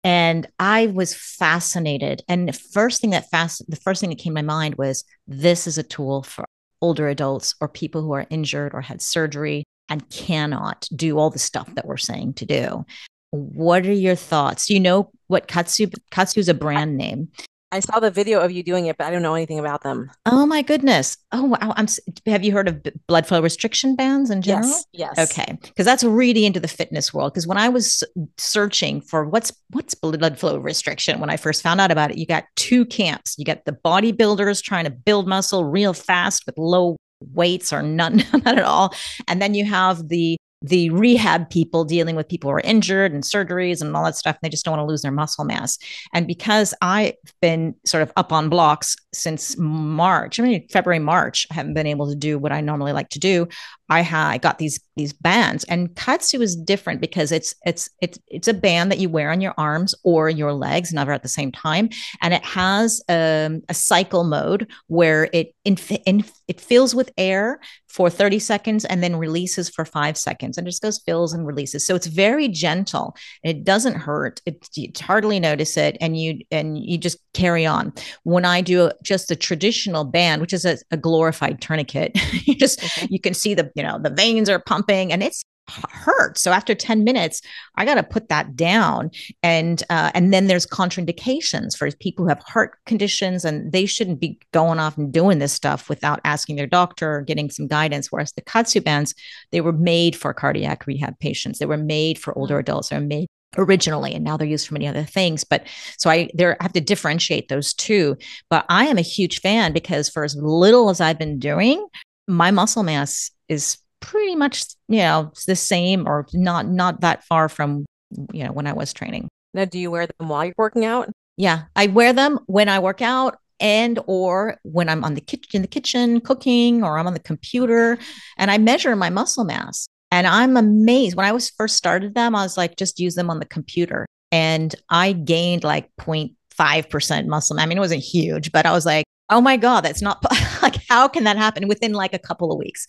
[0.06, 2.22] And I was fascinated.
[2.28, 5.02] And the first thing that fast the first thing that came to my mind was
[5.26, 6.44] this is a tool for
[6.80, 11.40] older adults or people who are injured or had surgery and cannot do all the
[11.40, 12.86] stuff that we're saying to do.
[13.32, 14.70] What are your thoughts?
[14.70, 17.26] You know what katsu KAATSU is a brand name?
[17.72, 20.10] I saw the video of you doing it, but I don't know anything about them.
[20.24, 21.16] Oh my goodness!
[21.32, 21.74] Oh wow!
[21.76, 21.86] I'm.
[22.26, 24.68] Have you heard of blood flow restriction bands in general?
[24.92, 25.16] Yes.
[25.16, 25.30] Yes.
[25.30, 27.32] Okay, because that's really into the fitness world.
[27.32, 28.04] Because when I was
[28.38, 32.26] searching for what's what's blood flow restriction, when I first found out about it, you
[32.26, 33.34] got two camps.
[33.36, 38.22] You got the bodybuilders trying to build muscle real fast with low weights or none,
[38.32, 38.94] none at all,
[39.26, 43.22] and then you have the the rehab people dealing with people who are injured and
[43.22, 44.36] surgeries and all that stuff.
[44.36, 45.78] And they just don't want to lose their muscle mass.
[46.14, 51.46] And because I've been sort of up on blocks since March, I mean, February, March,
[51.50, 53.48] I haven't been able to do what I normally like to do.
[53.88, 58.18] I had I got these these bands and KAATSU is different because it's it's it's
[58.28, 61.28] it's a band that you wear on your arms or your legs never at the
[61.28, 61.90] same time
[62.22, 67.60] and it has um, a cycle mode where it inf- inf- it fills with air
[67.88, 71.86] for 30 seconds and then releases for 5 seconds and just goes fills and releases.
[71.86, 74.40] So it's very gentle it doesn't hurt.
[74.46, 77.92] It you hardly notice it and you and you just carry on.
[78.24, 82.12] When I do just a traditional band which is a, a glorified tourniquet
[82.46, 83.06] you just okay.
[83.10, 86.38] you can see the you know the veins are pumping and it's hurt.
[86.38, 87.42] So after 10 minutes
[87.76, 89.10] i got to put that down
[89.42, 94.20] and uh, and then there's contraindications for people who have heart conditions and they shouldn't
[94.20, 98.12] be going off and doing this stuff without asking their doctor or getting some guidance.
[98.12, 99.14] Whereas the KAATSU bands
[99.50, 101.58] they were made for cardiac rehab patients.
[101.58, 102.60] They were made for older mm.
[102.60, 102.88] adults.
[102.88, 103.26] They were made
[103.58, 105.42] originally and now they're used for many other things.
[105.42, 105.66] But
[105.98, 108.16] so i there I have to differentiate those two.
[108.50, 111.86] But i am a huge fan because for as little as i've been doing
[112.28, 117.48] my muscle mass is pretty much you know the same or not not that far
[117.48, 117.84] from
[118.32, 119.28] you know when I was training.
[119.54, 121.10] Now, do you wear them while you're working out?
[121.36, 125.50] Yeah, I wear them when I work out and or when I'm on the kitchen
[125.54, 127.98] in the kitchen cooking or I'm on the computer
[128.36, 129.86] and I measure my muscle mass.
[130.12, 131.16] And I'm amazed.
[131.16, 134.06] When I was first started them, I was like, just use them on the computer.
[134.30, 137.58] And I gained like 0.5% muscle.
[137.58, 140.22] I mean, it wasn't huge, but I was like, oh my God, that's not
[140.62, 142.86] like, how can that happen within like a couple of weeks?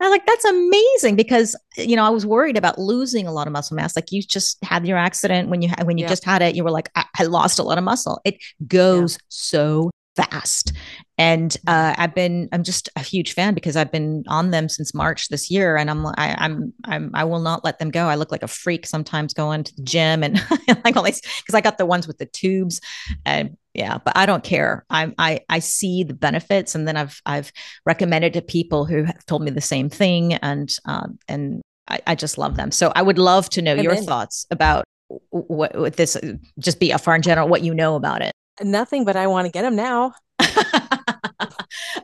[0.00, 3.46] I was like, that's amazing because you know I was worried about losing a lot
[3.46, 3.96] of muscle mass.
[3.96, 6.08] Like you just had your accident when you when you yeah.
[6.08, 8.20] just had it, you were like, I, I, lost a lot of muscle.
[8.24, 8.36] It
[8.66, 9.18] goes yeah.
[9.28, 10.72] so fast,
[11.18, 14.94] and uh, I've been I'm just a huge fan because I've been on them since
[14.94, 18.06] March this year, and I'm I, I'm I'm I will not let them go.
[18.06, 20.42] I look like a freak sometimes going to the gym and
[20.84, 22.80] like all these because I got the ones with the tubes,
[23.24, 24.84] and yeah but i don't care.
[24.90, 27.52] I i i see the benefits and then i've i've
[27.84, 32.14] recommended to people who have told me the same thing and um and i, I
[32.14, 32.70] just love them.
[32.70, 34.84] So i would love to know and your then, thoughts about
[35.30, 36.16] what, what this
[36.58, 38.32] just be a far in general what you know about it.
[38.62, 40.12] Nothing but i want to get them now.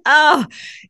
[0.05, 0.45] Oh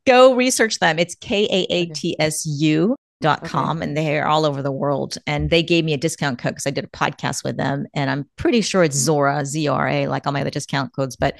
[0.06, 0.98] go research them.
[0.98, 3.86] It's k-a-a-t-s-u dot com okay.
[3.86, 6.70] and they're all over the world and they gave me a discount code because i
[6.70, 10.40] did a podcast with them and i'm pretty sure it's zora z-r-a like all my
[10.40, 11.38] other discount codes but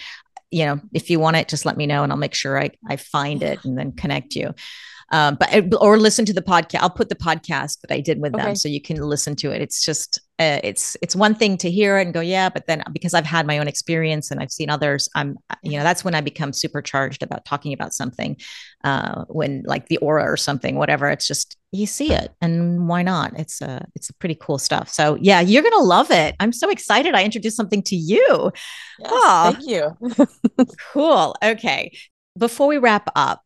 [0.50, 2.70] you know if you want it just let me know and i'll make sure i,
[2.88, 4.54] I find it and then connect you
[5.12, 5.50] um, but
[5.80, 8.44] or listen to the podcast i'll put the podcast that i did with okay.
[8.44, 9.62] them so you can listen to it.
[9.62, 12.82] It's just uh, it's it's one thing to hear it and go yeah but then
[12.92, 16.16] because i've had my own experience and i've seen others i'm you know that's when
[16.16, 18.36] i become supercharged about talking about something
[18.84, 21.08] uh, when like the Oura or something whatever.
[21.08, 23.38] It's just you see it and why not?
[23.38, 24.88] It's a it's a pretty cool stuff.
[24.88, 26.34] So yeah you're gonna love it.
[26.40, 28.50] I'm so excited i introduced something to you.
[28.98, 30.66] Yes, oh, thank you.
[30.92, 31.34] Cool.
[31.42, 31.96] Okay.
[32.36, 33.42] Before we wrap up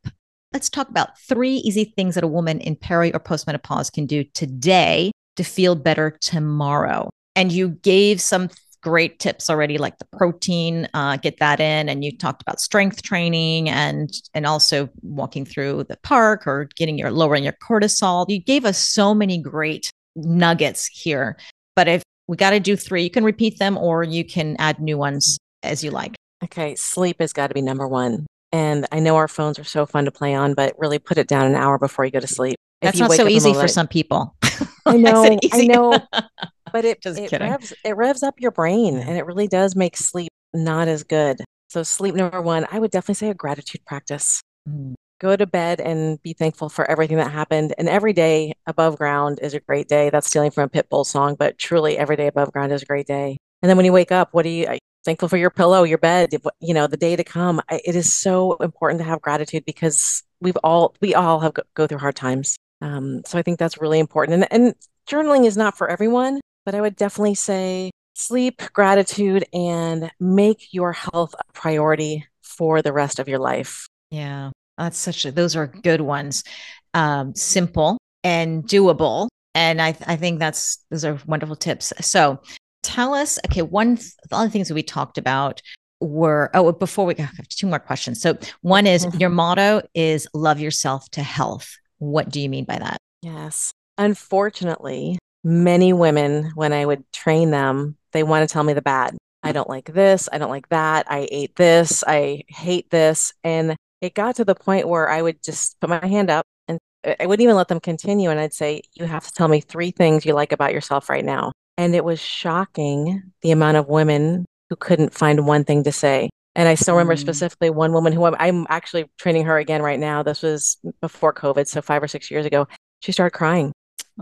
[0.56, 4.24] let's talk about three easy things that a woman in peri or postmenopause can do
[4.32, 7.10] today to feel better tomorrow.
[7.34, 8.48] And you gave some
[8.82, 13.02] great tips already, like the protein, uh, get that in, and you talked about strength
[13.02, 18.24] training and and also walking through the park or getting your lowering your cortisol.
[18.26, 21.36] You gave us so many great nuggets here.
[21.74, 24.80] But if we got to do three, you can repeat them or you can add
[24.80, 26.14] new ones as you like.
[26.42, 28.24] Okay, sleep has got to be number one.
[28.56, 31.28] And I know our phones are so fun to play on, but really put it
[31.28, 32.56] down an hour before you go to sleep.
[32.80, 34.34] That's not so easy for some people.
[34.86, 35.98] I know, I, I know,
[36.72, 40.30] but it it revs, it revs up your brain, and it really does make sleep
[40.54, 41.36] not as good.
[41.68, 44.40] So, sleep number one, I would definitely say a gratitude practice.
[44.66, 44.94] Mm.
[45.20, 47.74] Go to bed and be thankful for everything that happened.
[47.76, 50.08] And every day above ground is a great day.
[50.08, 53.06] That's stealing from a Pitbull song, but truly every day above ground is a great
[53.06, 53.36] day.
[53.60, 54.66] And then when you wake up, what do you,
[55.06, 57.62] thankful for your pillow, your bed, you know, the day to come.
[57.70, 61.96] It is so important to have gratitude because we've all, we all have go, through
[61.96, 62.58] hard times.
[62.82, 64.42] Um, so I think that's really important.
[64.42, 64.74] And, and
[65.08, 70.92] journaling is not for everyone, but I would definitely say sleep, gratitude, and make your
[70.92, 73.86] health a priority for the rest of your life.
[74.10, 76.44] Yeah, that's such a, those are good ones.
[76.92, 79.28] Um, simple and doable.
[79.54, 81.92] And I, I think that's, those are wonderful tips.
[82.00, 82.40] So
[82.86, 85.60] tell us, okay, one, th- the other things that we talked about
[86.00, 88.20] were, oh, before we go, have two more questions.
[88.20, 89.18] So one is mm-hmm.
[89.18, 91.76] your motto is love yourself to health.
[91.98, 92.98] What do you mean by that?
[93.22, 93.72] Yes.
[93.98, 99.16] Unfortunately, many women, when I would train them, they want to tell me the bad.
[99.42, 100.28] I don't like this.
[100.32, 101.06] I don't like that.
[101.10, 102.04] I ate this.
[102.06, 103.32] I hate this.
[103.44, 106.78] And it got to the point where I would just put my hand up and
[107.04, 108.30] I wouldn't even let them continue.
[108.30, 111.24] And I'd say, You have to tell me three things you like about yourself right
[111.24, 111.52] now.
[111.78, 116.30] And it was shocking the amount of women who couldn't find one thing to say.
[116.54, 117.20] And I still remember mm.
[117.20, 120.22] specifically one woman who I'm, I'm, actually training her again right now.
[120.22, 122.66] This was before COVID, so five or six years ago.
[123.00, 123.72] She started crying.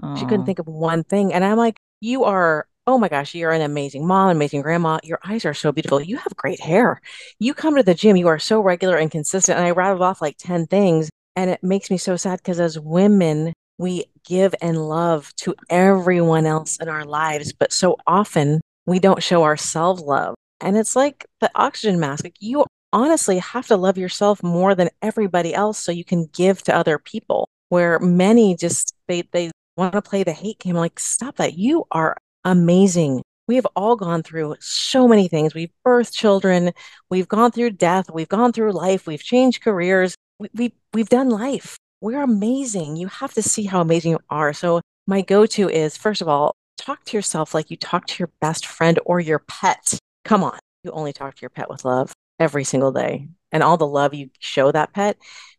[0.03, 0.19] Aww.
[0.19, 1.33] She couldn't think of one thing.
[1.33, 4.99] And I'm like, You are oh my gosh, you're an amazing mom, amazing grandma.
[5.03, 6.01] Your eyes are so beautiful.
[6.01, 7.01] You have great hair.
[7.39, 9.59] You come to the gym, you are so regular and consistent.
[9.59, 11.11] And I rattled off like 10 things.
[11.37, 16.47] And it makes me so sad because as women, we give and love to everyone
[16.47, 17.53] else in our lives.
[17.53, 20.35] But so often we don't show ourselves love.
[20.61, 22.25] And it's like the oxygen mask.
[22.25, 26.63] Like you honestly have to love yourself more than everybody else so you can give
[26.63, 27.49] to other people.
[27.69, 30.77] Where many just they they want to play the hate game.
[30.77, 31.59] Like, stop that.
[31.59, 33.23] You are amazing.
[33.47, 35.55] We have all gone through so many things.
[35.55, 36.73] We've birthed children,
[37.11, 41.29] we've gone through death, we've gone through life, we've changed careers, we, we, we've done
[41.29, 41.77] life.
[42.05, 42.97] We're amazing.
[42.97, 44.53] You have to see how amazing you are.
[44.53, 48.19] So, my go to is first of all, talk to yourself like you talk to
[48.19, 49.99] your best friend or your pet.
[50.23, 53.29] Come on, you only talk to your pet with love every single day.
[53.53, 55.17] And all the love you show that pet,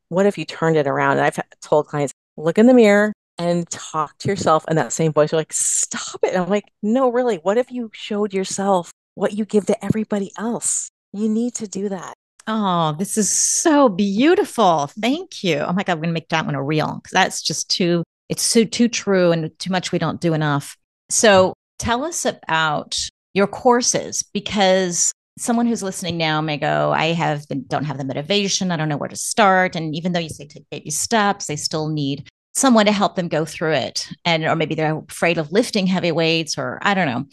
[0.09, 1.13] what if you turned it around?
[1.17, 5.13] And I've told clients, look in the mirror, and talk to yourself in that same
[5.13, 5.31] voice.
[5.31, 6.35] You're like, stop it.
[6.35, 7.37] And I'm like, no, really.
[7.37, 10.89] What if you showed yourself what you give to everybody else?
[11.11, 12.13] You need to do that.
[12.47, 14.87] Oh, this is so beautiful.
[15.01, 15.57] Thank you.
[15.57, 18.03] Oh my God, I'm going to make that one a reel because that's just too,
[18.29, 20.77] it's so too true and too much we don't do enough.
[21.09, 22.97] So tell us about
[23.33, 28.71] your courses because someone who's listening now may go, I have don't have the motivation.
[28.71, 29.75] I don't know where to start.
[29.75, 33.27] And even though you say take baby steps, they still need someone to help them
[33.27, 34.07] go through it.
[34.23, 37.25] And, or maybe they're afraid of lifting heavy weights, or I don't know.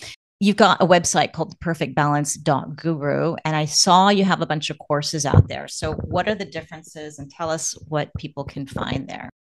[0.43, 5.25] You've got a website called perfectbalance.guru, and I saw you have a bunch of courses
[5.25, 5.69] out there.
[5.69, 7.21] So, what are the differences?
[7.21, 9.31] And tell us what people can find there.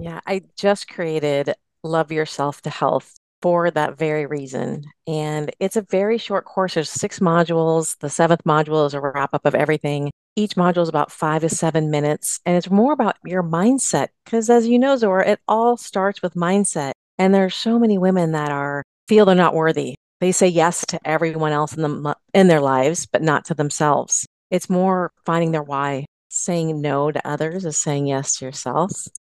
[0.00, 4.84] Yeah, I just created Love Yourself to Health for that very reason.
[5.06, 6.72] And it's a very short course.
[6.72, 7.98] There's six modules.
[7.98, 10.10] The seventh module is a wrap up of everything.
[10.34, 14.08] Each module is about five to seven minutes, and it's more about your mindset.
[14.24, 16.92] Because as you know, Zora, it all starts with mindset.
[17.18, 19.94] And there are so many women that are feel they're not worthy.
[20.20, 24.26] They say yes to everyone else in the in their lives, but not to themselves.
[24.50, 26.06] It's more finding their why.
[26.30, 28.92] Saying no to others is saying yes to yourself.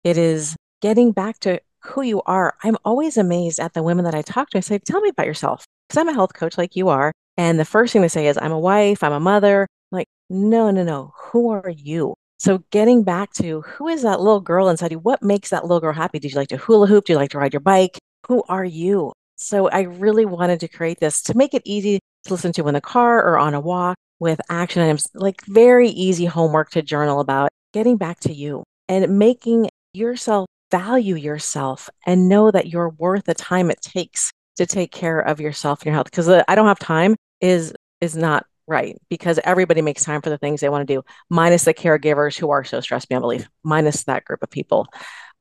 [0.03, 2.55] It is getting back to who you are.
[2.63, 4.57] I'm always amazed at the women that I talk to.
[4.57, 7.11] I say, "Tell me about yourself," because I'm a health coach like you are.
[7.37, 9.03] And the first thing they say is, "I'm a wife.
[9.03, 9.67] I'm a mother.
[9.91, 11.13] Like, no, no, no.
[11.31, 12.15] Who are you?
[12.37, 14.99] So getting back to who is that little girl inside you?
[14.99, 16.19] What makes that little girl happy?
[16.19, 17.05] Did you like to hula hoop?
[17.05, 17.97] Do you like to ride your bike?
[18.27, 19.11] Who are you?
[19.41, 22.73] So I really wanted to create this to make it easy to listen to in
[22.73, 27.21] the car or on a walk with action items, like very easy homework to journal
[27.21, 33.23] about getting back to you and making yourself value yourself and know that you're worth
[33.23, 36.11] the time it takes to take care of yourself and your health.
[36.11, 40.37] Because I don't have time is is not right because everybody makes time for the
[40.37, 44.03] things they want to do minus the caregivers who are so stressed beyond belief minus
[44.03, 44.87] that group of people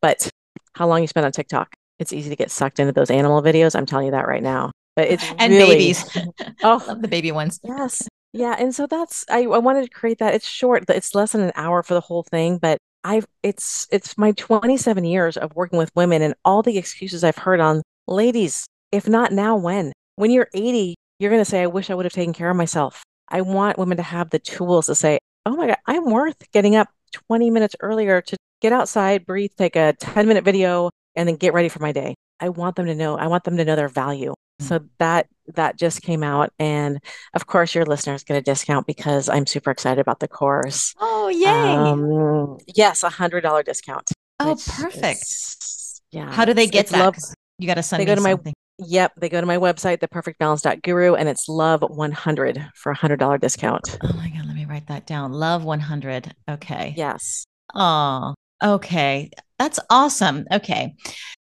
[0.00, 0.30] but
[0.72, 3.74] how long you spend on tiktok it's easy to get sucked into those animal videos
[3.74, 6.04] i'm telling you that right now but it's and really, babies.
[6.62, 6.82] Oh.
[6.88, 7.60] Love the baby ones.
[7.62, 8.08] Yes.
[8.32, 10.34] Yeah and so that's I, I wanted to create that.
[10.34, 14.18] It's short it's less than an hour for the whole thing but i've it's it's
[14.18, 18.66] my 27 years of working with women and all the excuses i've heard on ladies
[18.90, 19.92] if not now when?
[20.16, 22.56] When you're 80 you're going to say i wish i would have taken care of
[22.56, 23.02] myself.
[23.28, 26.76] I want women to have the tools to say, oh my God, I'm worth getting
[26.76, 31.36] up 20 minutes earlier to get outside, breathe, take a 10 minute video, and then
[31.36, 32.14] get ready for my day.
[32.40, 34.32] I want them to know, I want them to know their value.
[34.60, 36.98] So that that just came out, and
[37.34, 40.94] of course, your listeners get a discount because I'm super excited about the course.
[40.98, 41.46] Oh, yay!
[41.46, 44.10] Um, yes, a hundred dollar discount.
[44.40, 45.22] Oh, perfect.
[45.22, 46.32] is- yeah.
[46.32, 46.98] How do they get that?
[46.98, 47.16] love-
[47.60, 48.36] You got to send They go to my-
[48.80, 53.38] Yep, they go to my website, theperfectbalance.guru, and it's love 100 for a hundred dollar
[53.38, 53.98] discount.
[54.02, 55.32] Oh my God, let me write that down.
[55.32, 56.34] Love 100.
[56.50, 56.94] Okay.
[56.96, 57.44] Yes.
[57.74, 59.30] Oh, okay.
[59.58, 60.46] That's awesome.
[60.52, 60.94] Okay.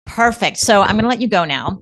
[0.05, 0.57] Perfect.
[0.57, 1.81] So I'm going to let you go now.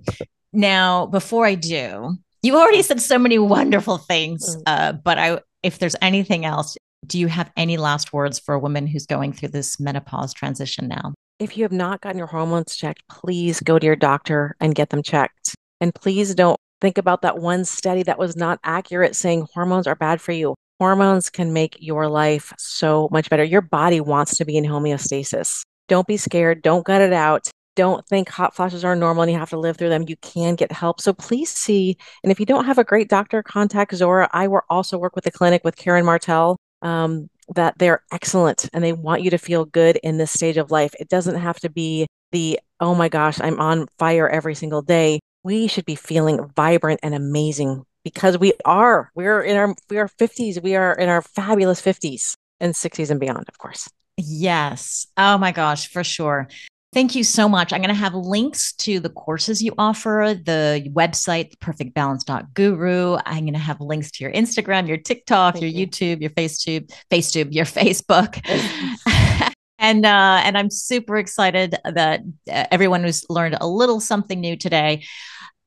[0.54, 4.56] Now, before I do, you already said so many wonderful things.
[4.56, 4.64] Mm.
[4.66, 8.60] Uh, but I, if there's anything else, do you have any last words for a
[8.60, 11.14] woman who's going through this menopause transition now?
[11.40, 14.90] If you have not gotten your hormones checked, please go to your doctor and get
[14.90, 15.56] them checked.
[15.82, 19.96] And please don't think about that one study that was not accurate saying hormones are
[19.96, 20.56] bad for you.
[20.84, 23.46] Hormones can make your life so much better.
[23.46, 25.62] Your body wants to be in homeostasis.
[25.88, 26.62] Don't be scared.
[26.62, 27.50] Don't gut it out.
[27.78, 30.04] Don't think hot flashes are normal and you have to live through them.
[30.10, 31.00] You can get help.
[31.00, 31.96] So please see.
[32.22, 34.30] And if you don't have a great doctor, contact Zora.
[34.34, 36.58] I will also work with the clinic with Karen Martel.
[36.82, 40.70] Um, that they're excellent and they want you to feel good in this stage of
[40.70, 40.94] life.
[41.00, 45.22] It doesn't have to be the, oh my gosh, I'm on fire every single day.
[45.44, 49.12] We should be feeling vibrant and amazing because we are.
[49.16, 50.62] We're in our we are 50s.
[50.62, 53.90] We are in our fabulous 50s and 60s and beyond, of course.
[54.18, 55.08] Yes.
[55.18, 56.48] Oh my gosh, for sure.
[56.94, 57.74] Thank you so much.
[57.74, 63.18] I'm going to have links to the courses you offer, the website, perfectbalance.guru.
[63.26, 65.88] I'm going to have links to your Instagram, your TikTok, Thank your you.
[65.88, 68.40] YouTube, your FaceTube, FaceTube, your Facebook.
[69.80, 74.56] and uh, and I'm super excited that uh, everyone who's learned a little something new
[74.56, 75.04] today.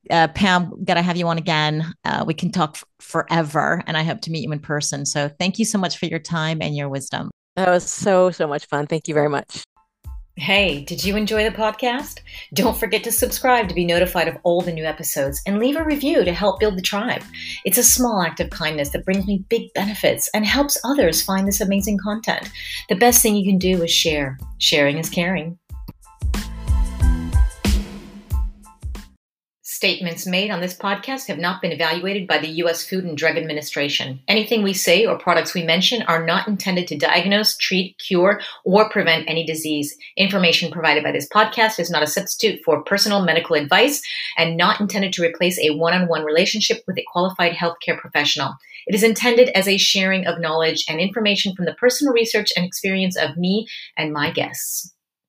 [0.09, 1.93] Uh, Pam, gotta have you on again.
[2.05, 5.05] Uh, we can talk f- forever, and I hope to meet you in person.
[5.05, 7.29] So thank you so much for your time and your wisdom.
[7.55, 8.87] That was so, so much fun.
[8.87, 9.63] Thank you very much.
[10.39, 12.19] Hey, did you enjoy the podcast?
[12.53, 15.83] Don't forget to subscribe to be notified of all the new episodes and leave a
[15.83, 17.23] review to help build the tribe.
[17.65, 21.47] It's a small act of kindness that brings me big benefits and helps others find
[21.47, 22.51] this amazing content.
[22.87, 24.37] The best thing you can do is share.
[24.59, 25.57] Sharing is caring.
[29.77, 32.83] Statements made on this podcast have not been evaluated by the U.S.
[32.83, 34.19] Food and Drug Administration.
[34.27, 38.89] Anything we say or products we mention are not intended to diagnose, treat, cure, or
[38.89, 39.95] prevent any disease.
[40.17, 44.01] Information provided by this podcast is not a substitute for personal medical advice
[44.35, 48.55] and not intended to replace a one on one relationship with a qualified healthcare professional.
[48.87, 52.65] It is intended as a sharing of knowledge and information from the personal research and
[52.65, 54.91] experience of me and my guests.